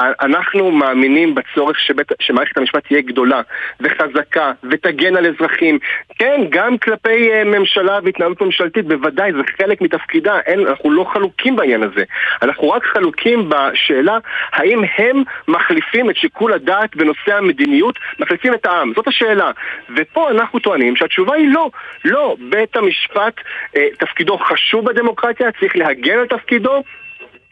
[0.00, 3.40] אנחנו מאמינים בצורך שבית, שמערכת המשפט תהיה גדולה
[3.80, 5.78] וחזקה ותגן על אזרחים.
[6.18, 10.40] כן, גם כלפי uh, ממשלה והתנהלות ממשלתית, בוודאי, זה חלק מתפקידה.
[10.46, 12.04] אין, אנחנו לא חלוקים בעניין הזה.
[12.42, 14.18] אנחנו רק חלוקים בשאלה
[14.52, 18.92] האם הם מחליפים את שיקול הדעת בנושא המדיניות, מחליפים את העם.
[18.96, 19.50] זאת השאלה.
[19.96, 21.70] ופה אנחנו טוענים שהתשובה היא לא.
[22.04, 26.82] לא, בית המשפט, uh, תפקידו חשוב בדמוקרטיה, צריך להגן על תפקידו.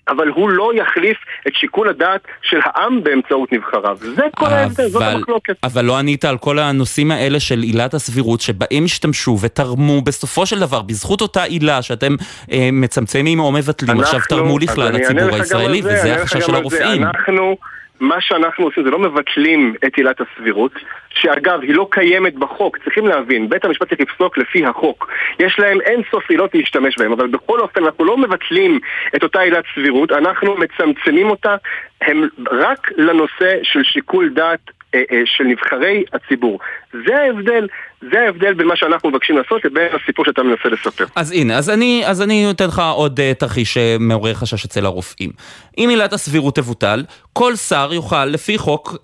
[0.08, 1.16] אבל הוא לא יחליף
[1.48, 3.98] את שיקול הדעת של העם באמצעות נבחריו.
[4.00, 5.56] זה כל ההבדל, זאת המחלוקת.
[5.64, 10.58] אבל לא ענית על כל הנושאים האלה של עילת הסבירות שבהם השתמשו ותרמו בסופו של
[10.58, 12.14] דבר בזכות אותה עילה שאתם
[12.52, 16.54] אה, מצמצמים או מבטלים עכשיו תרמו לכלל הציבור הישראלי זה, וזה החשש של.
[16.54, 17.04] הרופאים.
[17.04, 17.56] אנחנו,
[18.00, 20.72] מה שאנחנו עושים זה לא מבטלים את עילת הסבירות,
[21.10, 25.10] שאגב, היא לא קיימת בחוק, צריכים להבין, בית המשפט צריך לפסוק לפי החוק.
[25.38, 28.80] יש להם אין סוף עילות להשתמש בהם, אבל בכל אופן אנחנו לא מבטלים
[29.16, 31.56] את אותה עילת סבירות, אנחנו מצמצמים אותה
[32.00, 34.77] הם רק לנושא של שיקול דעת
[35.24, 36.58] של נבחרי הציבור.
[37.06, 37.66] זה ההבדל,
[38.12, 41.04] זה ההבדל בין מה שאנחנו מבקשים לעשות לבין הסיפור שאתה מנסה לספר.
[41.16, 45.30] אז הנה, אז אני, אז אני אתן לך עוד uh, תרחיש שמעורר חשש אצל הרופאים.
[45.78, 48.98] אם עילת הסבירות תבוטל, כל שר יוכל לפי חוק uh, uh,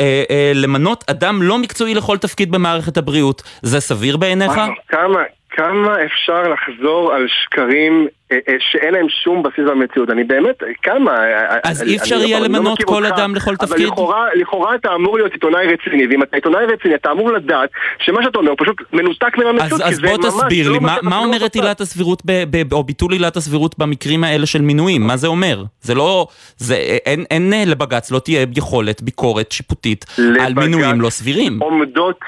[0.55, 3.43] למנות אדם לא מקצועי לכל תפקיד במערכת הבריאות.
[3.63, 4.53] זה סביר בעיניך?
[4.53, 5.23] וואו, כמה,
[5.57, 10.11] כמה אפשר לחזור על שקרים אה, אה, שאין להם שום בסיס במציאות?
[10.11, 11.13] אני באמת, כמה?
[11.13, 13.87] אה, אז אי אפשר לא- יהיה לא למנות כל אדם לכל אבל תפקיד?
[13.87, 18.23] לכאורה, לכאורה אתה אמור להיות עיתונאי רציני, ואם אתה עיתונאי רציני אתה אמור לדעת שמה
[18.23, 21.55] שאתה אומר פשוט מנותק מן המציאות, אז, בוא תסביר לי, לא מה, מצב מה אומרת
[21.55, 22.23] עילת הסבירות,
[22.73, 25.03] או ביטול עילת הסבירות במקרים האלה של מינויים?
[25.07, 25.65] מה זה אומר?
[25.81, 26.27] זה לא,
[26.57, 26.75] זה,
[27.07, 27.25] אין,
[27.67, 31.59] לבג"ץ, לא תהיה יכולת ביקורת שיפוטית על לבג"ץ מינויים לא סבירים.
[31.63, 32.19] עומדות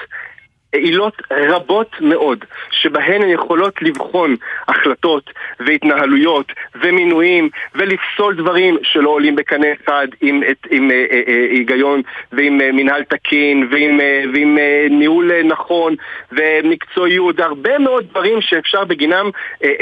[0.76, 4.36] עילות רבות מאוד, שבהן הן יכולות לבחון
[4.68, 11.46] החלטות והתנהלויות ומינויים ולפסול דברים שלא עולים בקנה אחד עם, את, עם אה, אה, אה,
[11.50, 12.02] היגיון
[12.32, 14.00] ועם מנהל תקין ועם,
[14.34, 14.58] ועם
[14.90, 15.94] ניהול נכון
[16.32, 19.30] ומקצועיות, הרבה מאוד דברים שאפשר בגינם,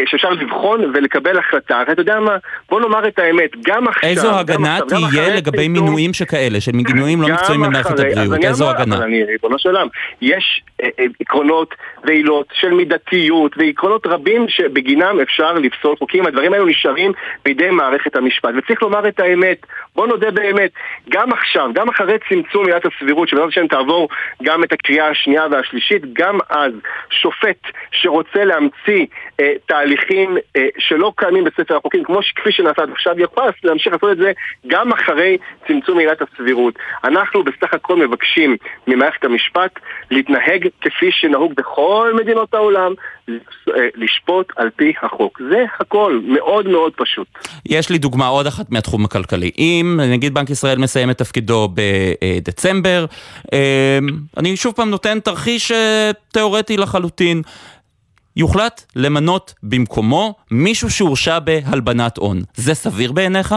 [0.07, 1.83] שאפשר לבחון ולקבל החלטה.
[1.93, 2.37] אתה יודע מה,
[2.69, 7.23] בוא נאמר את האמת, גם עכשיו, איזו הגנה עכשיו, תהיה לגבי מינויים שכאלה, של מינויים
[7.23, 8.33] לא מקצועיים במערכת הבריאות?
[8.33, 8.97] אני איזו הגנה?
[8.97, 9.87] אבל אני, ריבונו של עולם,
[10.23, 10.63] יש
[11.21, 11.75] עקרונות
[12.05, 16.27] ועילות של מידתיות ועקרונות רבים שבגינם אפשר לפסול חוקים.
[16.27, 17.13] הדברים האלו נשארים
[17.45, 18.51] בידי מערכת המשפט.
[18.57, 20.71] וצריך לומר את האמת, בוא נודה באמת,
[21.09, 24.09] גם עכשיו, גם אחרי צמצום עילת הסבירות, שבעזרת השם תעבור
[24.43, 26.73] גם את הקריאה השנייה והשלישית, גם אז
[27.11, 27.61] שופט
[27.91, 29.07] שרוצה להמציא
[29.41, 34.13] אה, תהליכים אה, שלא קיימים בספר החוקים, כמו שכפי שנעשה עד עכשיו, יכול להמשיך לעשות
[34.13, 34.33] את זה
[34.67, 36.75] גם אחרי צמצום עילת הסבירות.
[37.05, 38.57] אנחנו בסך הכל מבקשים
[38.87, 39.71] ממערכת המשפט
[40.11, 42.93] להתנהג כפי שנהוג בכל מדינות העולם,
[43.29, 43.35] אה,
[43.95, 45.41] לשפוט על פי החוק.
[45.51, 47.27] זה הכל, מאוד מאוד פשוט.
[47.67, 49.51] יש לי דוגמה עוד אחת מהתחום הכלכלי.
[49.59, 53.07] אם נגיד בנק ישראל מסיים את תפקידו בדצמבר,
[53.53, 53.99] אה,
[54.37, 57.43] אני שוב פעם נותן תרחיש אה, תיאורטי לחלוטין.
[58.37, 62.43] יוחלט למנות במקומו מישהו שהורשע בהלבנת הון.
[62.55, 63.55] זה סביר בעיניך?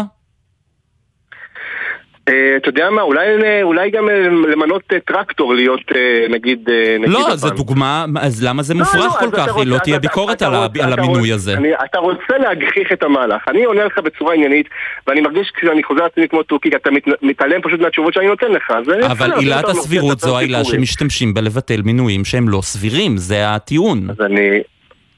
[2.28, 3.26] אה, אתה יודע מה, אולי,
[3.64, 5.92] אולי גם אה, למנות אה, טרקטור להיות
[6.30, 6.70] נגיד...
[7.00, 9.50] נגיד לא, זו דוגמה, אז למה זה מופרך לא, לא, כל כך?
[9.50, 11.54] רוצה, לא תהיה ביקורת על, אתה, על המינוי רוצה, הזה.
[11.54, 13.48] אני, אתה רוצה להגחיך את המהלך.
[13.48, 14.70] אני עונה לך בצורה עניינית,
[15.08, 18.74] ואני מרגיש כשאני חוזר לעצמי כמו טורקי, אתה מת, מתעלם פשוט מהתשובות שאני נותן לך.
[19.12, 24.10] אבל עילת הסבירות זו העילה שמשתמשים בה לבטל מינויים שהם לא סבירים, זה הטיעון.
[24.10, 24.62] אז אני...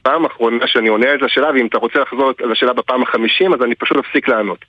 [0.02, 3.60] פעם אחרונה שאני עונה על השאלה, ואם אתה רוצה לחזור על השאלה בפעם החמישים, אז
[3.64, 4.66] אני פשוט אפסיק לענות.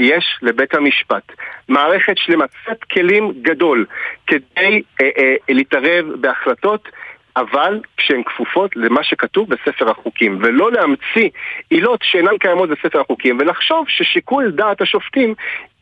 [0.00, 1.32] יש לבית המשפט.
[1.68, 3.86] מערכת שלמה, סט כלים גדול
[4.26, 6.88] כדי אה, אה, להתערב בהחלטות
[7.36, 11.28] אבל כשהן כפופות למה שכתוב בספר החוקים, ולא להמציא
[11.70, 15.34] עילות שאינן קיימות בספר החוקים, ולחשוב ששיקול דעת השופטים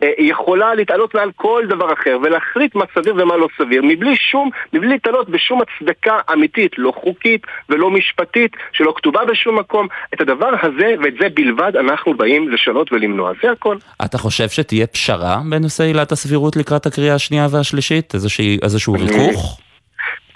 [0.03, 4.51] אה, יכולה להתעלות מעל כל דבר אחר, ולהחליט מה סביר ומה לא סביר, מבלי שום,
[4.73, 9.87] מבלי להתעלות בשום הצדקה אמיתית, לא חוקית ולא משפטית, שלא כתובה בשום מקום.
[10.15, 13.33] את הדבר הזה, ואת זה בלבד, אנחנו באים לשנות ולמנוע.
[13.43, 13.77] זה הכל.
[14.05, 18.15] אתה חושב שתהיה פשרה בנושא עילת הסבירות לקראת הקריאה השנייה והשלישית?
[18.63, 19.61] איזשהו ריכוך?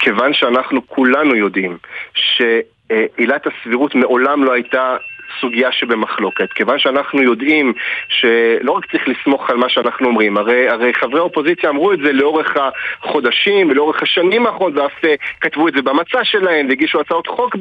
[0.03, 1.77] כיוון שאנחנו כולנו יודעים
[2.13, 4.97] שעילת הסבירות מעולם לא הייתה
[5.41, 6.53] סוגיה שבמחלוקת.
[6.53, 7.73] כיוון שאנחנו יודעים
[8.07, 12.13] שלא רק צריך לסמוך על מה שאנחנו אומרים, הרי, הרי חברי האופוזיציה אמרו את זה
[12.13, 12.53] לאורך
[13.01, 17.55] החודשים ולאורך השנים האחרונות ואף אה, כתבו את זה במצע שלהם והגישו הצעות חוק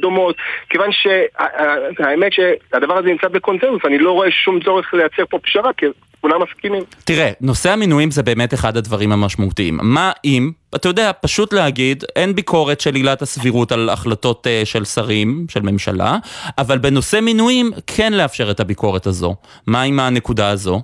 [0.00, 0.36] דומות.
[0.70, 5.70] כיוון שהאמת שהדבר הזה נמצא בקונצנזוס, אני לא רואה שום צורך לייצר פה פשרה,
[6.20, 6.82] כולם מסכימים.
[7.04, 9.78] תראה, נושא המינויים זה באמת אחד הדברים המשמעותיים.
[9.82, 14.84] מה אם, אתה יודע, פשוט להגיד, אין ביקורת של עילת הסבירות על החלטות uh, של
[14.84, 16.16] שרים, של ממשלה,
[16.58, 19.34] אבל בנושא מינויים כן לאפשר את הביקורת הזו.
[19.66, 20.82] מה עם הנקודה הזו?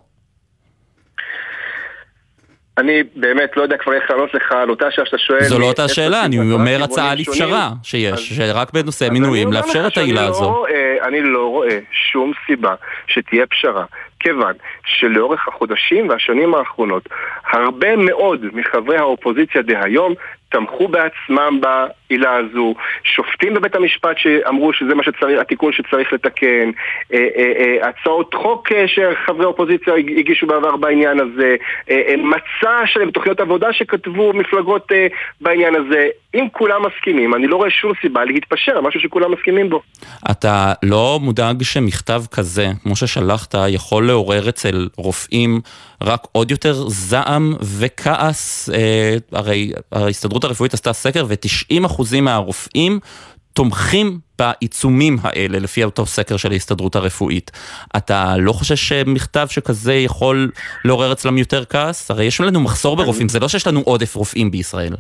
[2.78, 5.44] אני באמת לא יודע כבר איך לענות לך על אותה שאלה שאתה שואל.
[5.44, 10.26] זו לא אותה שאלה, אני אומר הצעה לפשרה שיש, שרק בנושא מינויים לאפשר את העילה
[10.26, 10.44] הזו.
[10.44, 10.66] לא
[11.02, 11.78] אני לא רואה
[12.12, 12.74] שום סיבה
[13.06, 13.84] שתהיה פשרה.
[14.20, 14.52] כיוון
[14.86, 17.08] שלאורך החודשים והשנים האחרונות
[17.52, 20.14] הרבה מאוד מחברי האופוזיציה דהיום
[20.48, 22.74] תמכו בעצמם בעילה הזו,
[23.04, 26.70] שופטים בבית המשפט שאמרו שזה מה שצריך, התיקון שצריך לתקן,
[27.14, 31.56] אה, אה, אה, הצעות חוק שחברי אופוזיציה הגישו בעבר בעניין הזה,
[32.18, 34.92] מצע שלהם, תוכניות עבודה שכתבו מפלגות
[35.40, 36.08] בעניין הזה.
[36.34, 39.80] אם כולם מסכימים, אני לא רואה שום סיבה להתפשר על משהו שכולם מסכימים בו.
[40.30, 45.60] אתה לא מודאג שמכתב כזה, כמו ששלחת, יכול לעורר אצל רופאים
[46.02, 48.70] רק עוד יותר זעם וכעס?
[49.32, 52.98] הרי ההסתדרות הרפואית עשתה סקר ו-90% מהרופאים
[53.52, 57.50] תומכים בעיצומים האלה, לפי אותו סקר של ההסתדרות הרפואית.
[57.96, 60.50] אתה לא חושש שמכתב שכזה יכול
[60.84, 62.10] לעורר אצלם יותר כעס?
[62.10, 64.92] הרי יש לנו מחסור ברופאים, זה לא שיש לנו עודף רופאים בישראל.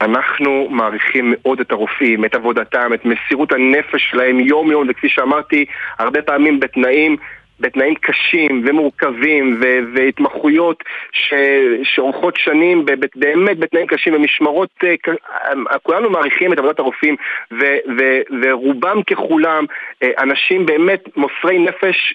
[0.00, 5.64] אנחנו מעריכים מאוד את הרופאים, את עבודתם, את מסירות הנפש שלהם יום-יום, וכפי שאמרתי,
[5.98, 7.16] הרבה פעמים בתנאים
[7.60, 11.34] בתנאים קשים ומורכבים ו- והתמחויות ש-
[11.82, 12.84] שאורכות שנים
[13.14, 17.16] באמת בתנאים קשים ומשמרות, uh, כולנו מעריכים את עבודת הרופאים
[17.52, 22.14] ו- ו- ורובם ככולם uh, אנשים באמת מוסרי נפש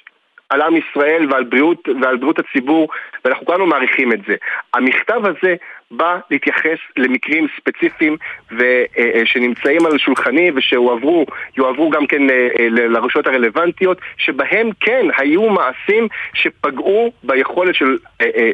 [0.50, 2.88] על עם ישראל ועל בריאות, ועל בריאות הציבור,
[3.26, 4.36] ואנחנו כולנו מעריכים את זה.
[4.74, 5.56] המכתב הזה
[5.92, 8.18] בא להתייחס למקרים ספציפיים
[8.52, 11.26] ו, אה, אה, שנמצאים על שולחני ושהועברו,
[11.58, 17.98] יועברו גם כן אה, לרשויות הרלוונטיות, שבהם כן היו מעשים שפגעו ביכולת של,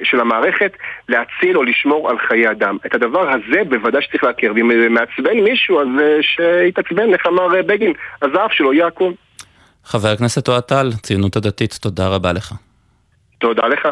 [0.04, 0.72] של המערכת
[1.10, 2.78] להציל או לשמור על חיי אדם.
[2.86, 5.88] את הדבר הזה בוודאי שצריך להכיר, ואם מעצבן מישהו אז
[6.22, 9.14] שיתעצבן, איך אמר בגין, הזהב שלו יהיה עקום.
[9.84, 12.54] חבר הכנסת אוהד טל, ציונות הדתית, תודה רבה לך.
[13.38, 13.88] תודה לך.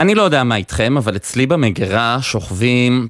[0.00, 3.08] אני לא יודע מה איתכם, אבל אצלי במגירה שוכבים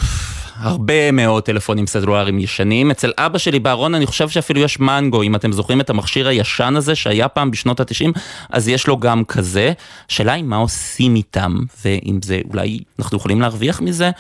[0.57, 2.91] הרבה מאוד טלפונים סלולריים ישנים.
[2.91, 6.77] אצל אבא שלי בארון אני חושב שאפילו יש מנגו, אם אתם זוכרים את המכשיר הישן
[6.77, 8.19] הזה שהיה פעם בשנות ה-90,
[8.51, 9.73] אז יש לו גם כזה.
[10.09, 14.11] השאלה היא מה עושים איתם, ואם זה אולי אנחנו יכולים להרוויח מזה.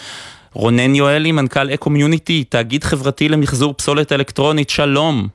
[0.52, 5.28] רונן יואלי, מנכ"ל אקומיוניטי, תאגיד חברתי למחזור פסולת אלקטרונית, שלום.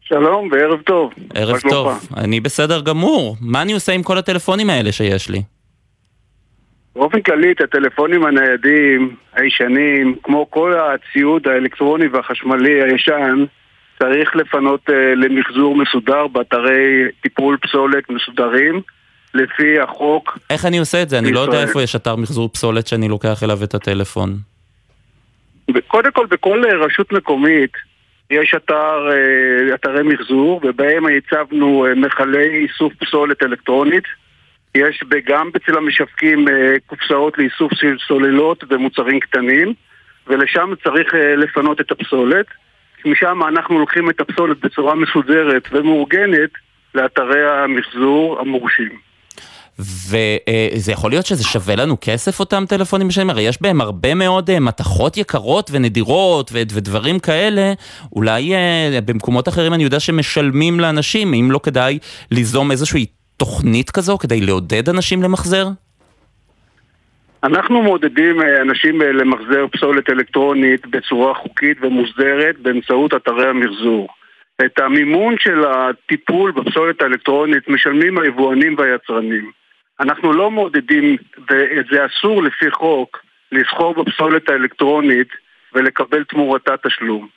[0.00, 1.10] שלום וערב טוב.
[1.34, 3.36] ערב טוב, אני בסדר גמור.
[3.40, 5.42] מה אני עושה עם כל הטלפונים האלה שיש לי?
[6.96, 13.44] באופן כללי את הטלפונים הניידים, הישנים, כמו כל הציוד האלקטרוני והחשמלי הישן,
[13.98, 18.82] צריך לפנות אה, למחזור מסודר באתרי טיפול פסולת מסודרים.
[19.34, 20.38] לפי החוק.
[20.50, 21.18] איך אני עושה את זה?
[21.18, 24.36] אני לא יודע איפה יש אתר מחזור פסולת שאני לוקח אליו את הטלפון.
[25.86, 27.70] קודם כל, בכל רשות מקומית
[28.30, 34.04] יש אתר, אה, אתרי מחזור, ובהם הצבנו אה, מכלי איסוף פסולת אלקטרונית.
[34.74, 39.74] יש גם אצל המשווקים אה, קופסאות לאיסוף של סוללות ומוצרים קטנים,
[40.26, 42.46] ולשם צריך לפנות את הפסולת.
[43.04, 46.50] משם אנחנו לוקחים את הפסולת בצורה מסודרת ומאורגנת
[46.94, 48.98] לאתרי המחזור המורשים.
[49.78, 54.50] וזה יכול להיות שזה שווה לנו כסף אותם טלפונים משלמים, הרי יש בהם הרבה מאוד
[54.50, 57.72] אה, מתכות יקרות ונדירות ודברים כאלה,
[58.12, 61.98] אולי אה, במקומות אחרים אני יודע שמשלמים לאנשים, אם לא כדאי
[62.30, 63.06] ליזום איזושהי
[63.36, 65.66] תוכנית כזו כדי לעודד אנשים למחזר?
[67.44, 74.08] אנחנו מעודדים אה, אנשים למחזר פסולת אלקטרונית בצורה חוקית ומוסדרת באמצעות אתרי המחזור.
[74.64, 79.50] את המימון של הטיפול בפסולת האלקטרונית משלמים היבואנים והיצרנים.
[80.00, 81.16] אנחנו לא מעודדים,
[81.50, 83.18] וזה אסור לפי חוק,
[83.52, 85.28] לסחור בפסולת האלקטרונית
[85.74, 87.28] ולקבל תמורתה תשלום.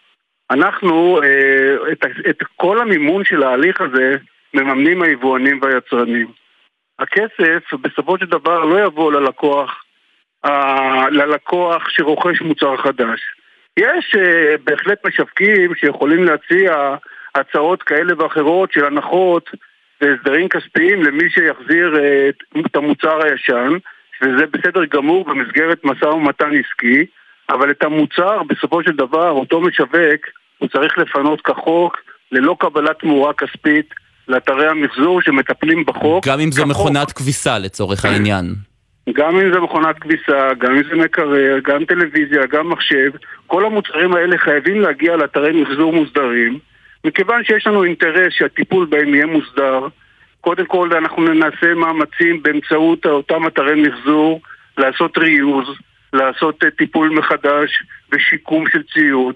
[0.52, 1.92] אנחנו, אה,
[2.30, 4.18] את כל המימון של ההליך הזה,
[4.56, 6.28] מממנים היבואנים והיצרנים.
[7.00, 9.84] הכסף בסופו של דבר לא יבוא ללקוח,
[11.12, 13.20] ללקוח שרוכש מוצר חדש.
[13.80, 16.96] יש אה, בהחלט משווקים שיכולים להציע
[17.36, 19.50] הצעות כאלה ואחרות של הנחות
[20.02, 22.30] והסדרים כספיים למי שיחזיר אה,
[22.66, 23.72] את המוצר הישן,
[24.22, 27.06] וזה בסדר גמור במסגרת משא ומתן עסקי,
[27.50, 30.22] אבל את המוצר בסופו של דבר, אותו משווק,
[30.58, 31.98] הוא צריך לפנות כחוק,
[32.32, 33.94] ללא קבלת תמורה כספית,
[34.28, 36.28] לאתרי המחזור שמטפלים בחוק.
[36.28, 36.72] גם אם זו כחוק.
[36.72, 38.46] מכונת כביסה לצורך העניין.
[39.14, 43.12] גם אם זה מכונת כביסה, גם אם זה מקרר, גם טלוויזיה, גם מחשב,
[43.48, 46.60] כל המוצרים האלה חייבים להגיע לאתרי מחזור מוסדרים.
[47.06, 49.88] מכיוון שיש לנו אינטרס שהטיפול בהם יהיה מוסדר,
[50.42, 54.42] קודם כל אנחנו נעשה מאמצים באמצעות אותם אתרי מחזור
[54.78, 55.68] לעשות ריוז,
[56.14, 59.36] לעשות אה, טיפול מחדש ושיקום של ציוד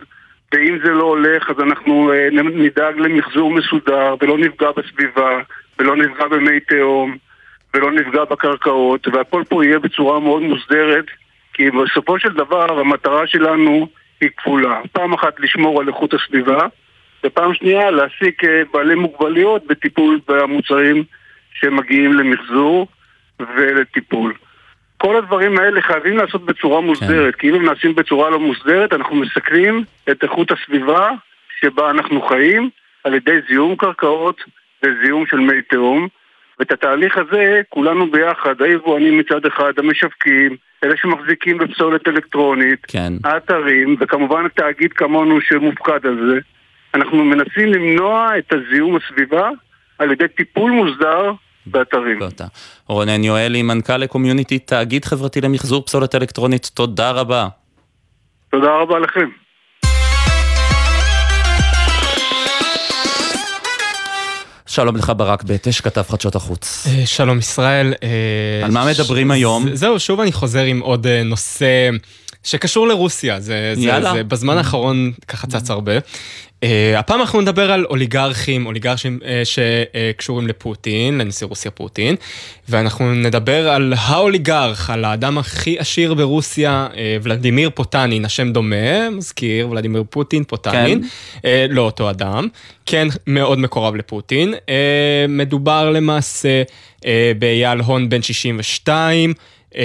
[0.53, 5.39] ואם זה לא הולך אז אנחנו אה, נדאג למחזור מסודר ולא נפגע בסביבה
[5.79, 7.17] ולא נפגע במי תהום
[7.73, 11.05] ולא נפגע בקרקעות והכל פה יהיה בצורה מאוד מוסדרת
[11.53, 13.87] כי בסופו של דבר המטרה שלנו
[14.21, 16.67] היא כפולה פעם אחת לשמור על איכות הסביבה
[17.23, 21.03] ופעם שנייה להעסיק אה, בעלי מוגבלויות בטיפול במוצרים
[21.53, 22.87] שמגיעים למחזור
[23.39, 24.33] ולטיפול.
[25.01, 27.39] כל הדברים האלה חייבים לעשות בצורה מוסדרת, כן.
[27.39, 31.09] כי אם הם נעשים בצורה לא מוסדרת, אנחנו מסכנים את איכות הסביבה
[31.59, 32.69] שבה אנחנו חיים
[33.03, 34.43] על ידי זיהום קרקעות
[34.83, 36.07] וזיהום של מי תהום.
[36.59, 43.13] ואת התהליך הזה כולנו ביחד, היבואנים מצד אחד, המשווקים, אלה שמחזיקים בפסולת אלקטרונית, כן.
[43.23, 46.39] האתרים, וכמובן התאגיד כמונו שמופקד על זה,
[46.93, 49.49] אנחנו מנסים למנוע את הזיהום הסביבה
[49.99, 51.31] על ידי טיפול מוסדר
[51.66, 52.20] באתרים.
[52.20, 52.47] תודה.
[52.88, 57.47] רונן יואלי, מנכ"ל לקומיוניטי, תאגיד חברתי למחזור פסולת אלקטרונית, תודה רבה.
[58.51, 59.30] תודה רבה לכם.
[64.70, 66.88] שלום לך ברק בטש, כתב חדשות החוץ.
[66.88, 67.93] אה, שלום ישראל.
[68.03, 69.76] אה, על מה מדברים היום?
[69.76, 71.89] זהו, שוב אני חוזר עם עוד אה, נושא
[72.43, 73.39] שקשור לרוסיה.
[73.39, 74.14] זה, יאללה.
[74.14, 75.91] זה בזמן האחרון ככה צץ הרבה.
[76.60, 82.16] Uh, הפעם אנחנו נדבר על אוליגרכים, אוליגרכים uh, שקשורים לפוטין, לנשיא רוסיה פוטין,
[82.70, 89.70] ואנחנו נדבר על האוליגרך, על האדם הכי עשיר ברוסיה, uh, ולדימיר פוטנין, השם דומה, מזכיר,
[89.70, 91.07] ולדימיר פוטין, פוטנין, כן.
[91.38, 92.47] uh, לא אותו אדם,
[92.86, 94.53] כן מאוד מקורב לפוטין.
[94.53, 94.68] Uh,
[95.30, 96.64] מדובר למעשה
[96.97, 97.05] uh,
[97.39, 99.34] באייל הון בן 62,
[99.72, 99.76] uh,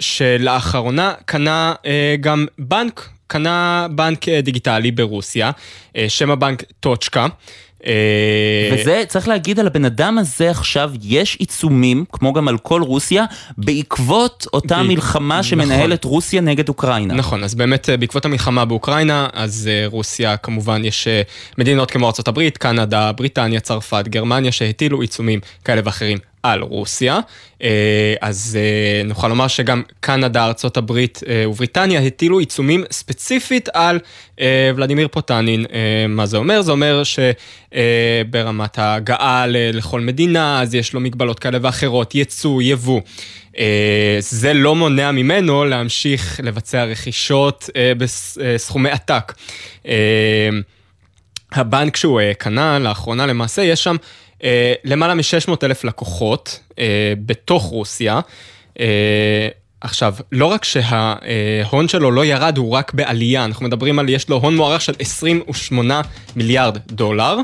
[0.00, 1.86] שלאחרונה קנה uh,
[2.20, 5.50] גם בנק קנה בנק אה, דיגיטלי ברוסיה,
[5.96, 7.26] אה, שם הבנק טוצ'קה.
[7.86, 7.92] אה,
[8.72, 13.24] וזה, צריך להגיד על הבן אדם הזה עכשיו, יש עיצומים, כמו גם על כל רוסיה,
[13.58, 14.86] בעקבות אותה ב...
[14.86, 16.14] מלחמה שמנהלת נכון.
[16.14, 17.14] רוסיה נגד אוקראינה.
[17.14, 21.08] נכון, אז באמת בעקבות המלחמה באוקראינה, אז רוסיה כמובן יש
[21.58, 27.20] מדינות כמו ארה"ב, קנדה, בריטניה, צרפת, גרמניה, שהטילו עיצומים כאלה ואחרים על רוסיה.
[27.62, 33.98] אה, אז אה, נוכל לומר שגם קנדה, ארצות הברית אה, ובריטניה הטילו עיצומים ספציפית על
[34.74, 35.66] ולדימיר פוטנין.
[36.08, 36.62] מה זה אומר?
[36.62, 43.00] זה אומר שברמת ההגעה לכל מדינה, אז יש לו מגבלות כאלה ואחרות, ייצוא, יבוא.
[44.18, 49.32] זה לא מונע ממנו להמשיך לבצע רכישות בסכומי עתק.
[51.52, 53.96] הבנק שהוא קנה לאחרונה למעשה, יש שם
[54.84, 58.20] למעלה מ-600 אלף לקוחות אה, בתוך רוסיה.
[58.80, 59.48] אה,
[59.80, 64.36] עכשיו, לא רק שההון שלו לא ירד, הוא רק בעלייה, אנחנו מדברים על, יש לו
[64.36, 66.00] הון מוערך של 28
[66.36, 67.36] מיליארד דולר.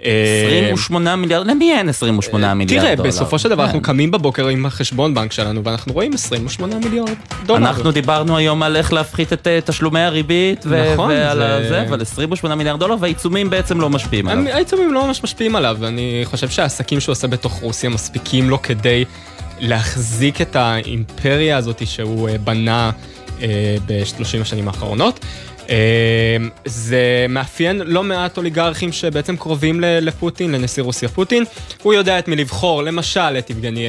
[0.00, 2.94] 28 מיליארד, למי אין 28 מיליארד דולר?
[2.94, 7.14] תראה, בסופו של דבר אנחנו קמים בבוקר עם החשבון בנק שלנו ואנחנו רואים 28 מיליארד
[7.46, 7.58] דולר.
[7.58, 11.38] אנחנו דיברנו היום על איך להפחית את אה, תשלומי הריבית נכון, ועל
[11.68, 14.52] זה, אבל 28 מיליארד דולר והעיצומים בעצם לא משפיעים עליו.
[14.52, 19.04] העיצומים לא ממש משפיעים עליו, אני חושב שהעסקים שהוא עושה בתוך רוסיה מספיקים לו כדי
[19.60, 22.90] להחזיק את האימפריה הזאת שהוא אה, בנה
[23.42, 25.24] אה, בשלושים השנים האחרונות.
[26.64, 31.44] זה מאפיין לא מעט אוליגרכים שבעצם קרובים לפוטין, לנשיא רוסיה פוטין.
[31.82, 33.86] הוא יודע את מי לבחור, למשל את יבגני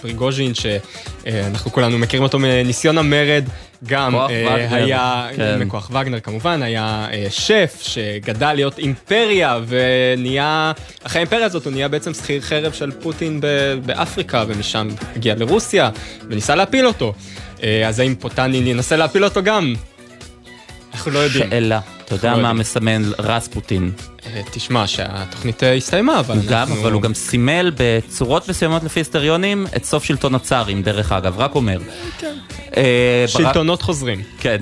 [0.00, 3.44] פריגוז'ין, שאנחנו כולנו מכירים אותו מניסיון המרד.
[3.84, 5.62] גם וגנר, היה, כן.
[5.62, 10.72] מכוח וגנר כמובן, היה שף שגדל להיות אימפריה ונהיה,
[11.02, 13.40] אחרי האימפריה הזאת הוא נהיה בעצם שכיר חרב של פוטין
[13.84, 15.90] באפריקה ומשם הגיע לרוסיה
[16.30, 17.14] וניסה להפיל אותו.
[17.86, 19.74] אז האם פוטנין ינסה להפיל אותו גם?
[20.96, 21.50] אנחנו לא יודעים.
[21.50, 22.52] שאלה, אתה יודע לא מה.
[22.52, 23.90] מסמן רספוטין?
[24.50, 29.00] תשמע שהתוכנית אה, הסתיימה, אבל הוא גם, אנחנו- אבל הוא גם סימל בצורות מסוימות לפי
[29.00, 31.78] היסטריונים את סוף שלטון הצארים, דרך אגב, רק אומר.
[32.76, 32.82] אה,
[33.32, 34.22] ברק- שלטונות חוזרים.
[34.40, 34.56] כן,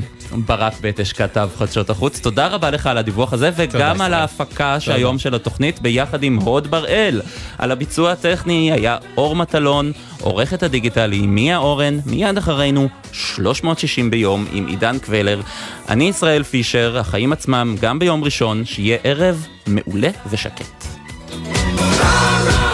[0.47, 2.21] ברק בטש כתב חדשות החוץ.
[2.21, 6.71] תודה רבה לך על הדיווח הזה, וגם על ההפקה שהיום של התוכנית ביחד עם הוד
[6.71, 7.21] בראל.
[7.59, 14.67] על הביצוע הטכני היה אור מטלון, עורכת הדיגיטלי מיה אורן, מיד אחרינו 360 ביום עם
[14.67, 15.41] עידן קבלר.
[15.89, 20.85] אני ישראל פישר, החיים עצמם גם ביום ראשון, שיהיה ערב מעולה ושקט.
[22.05, 22.74] Rasputin,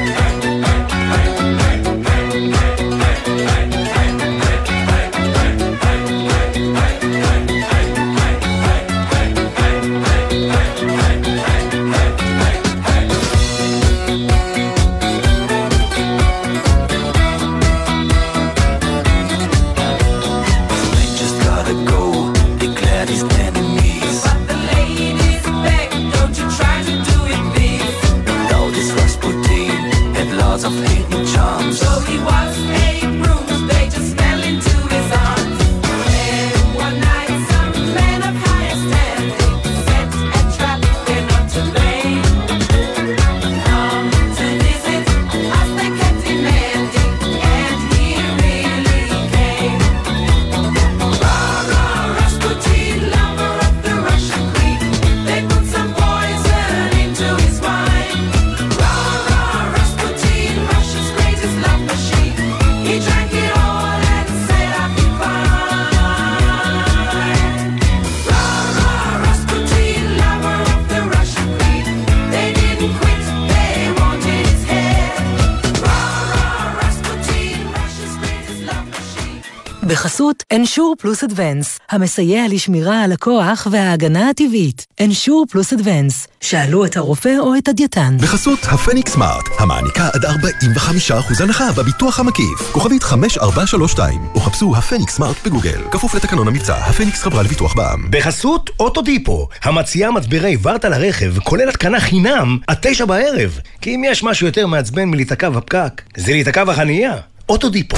[81.01, 84.85] פלוס אדוונס, המסייע לשמירה על הכוח וההגנה הטבעית.
[85.01, 88.17] אנשור פלוס אדוונס, שאלו את הרופא או את הדייתן.
[88.21, 92.71] בחסות הפניקס סמארט, המעניקה עד 45% הנחה בביטוח המקיף.
[92.71, 95.81] כוכבית 5432, או חפשו הפניקס סמארט בגוגל.
[95.91, 98.11] כפוף לתקנון המבצע, הפניקס חברה לביטוח בע"מ.
[98.11, 103.59] בחסות אוטודיפו, המציעה מצברי ורטה לרכב, כולל התקנה חינם, עד תשע בערב.
[103.81, 107.13] כי אם יש משהו יותר מעצבן מלהיתקע בפקק, זה להיתקע בחנייה.
[107.49, 107.97] אוטודיפו.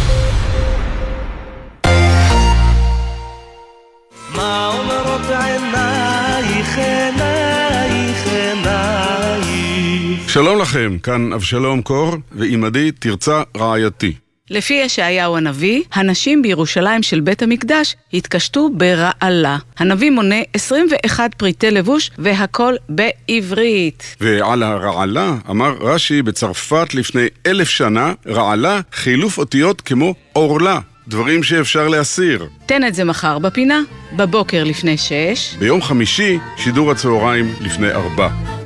[10.41, 14.13] שלום לכם, כאן אבשלום קור, ועימדי תרצה רעייתי.
[14.49, 19.57] לפי ישעיהו הנביא, הנשים בירושלים של בית המקדש התקשטו ברעלה.
[19.77, 24.15] הנביא מונה 21 פריטי לבוש והכל בעברית.
[24.21, 31.87] ועל הרעלה אמר רש"י בצרפת לפני אלף שנה, רעלה חילוף אותיות כמו עורלה, דברים שאפשר
[31.87, 32.47] להסיר.
[32.65, 33.81] תן את זה מחר בפינה,
[34.13, 35.55] בבוקר לפני שש.
[35.59, 38.60] ביום חמישי, שידור הצהריים לפני ארבע.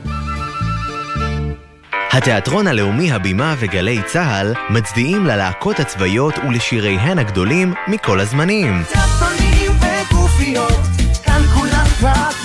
[2.17, 8.83] התיאטרון הלאומי הבימה וגלי צה"ל מצדיעים ללהקות הצבאיות ולשיריהן הגדולים מכל הזמנים.
[8.83, 10.79] צפונים וגופיות,
[11.23, 12.35] כאן כולם כבר.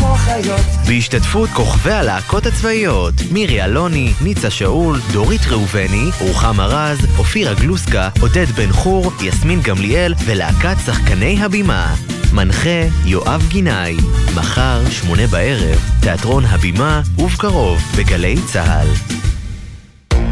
[0.86, 8.46] בהשתתפות כוכבי הלהקות הצבאיות, מירי אלוני, ניצה שאול, דורית ראובני, רוחמה רז, אופירה גלוסקה, עודד
[8.46, 11.94] בן חור, יסמין גמליאל ולהקת שחקני הבימה.
[12.32, 13.96] מנחה יואב גינאי.
[14.34, 19.29] מחר, שמונה בערב, תיאטרון הבימה, ובקרוב, בגלי צה"ל.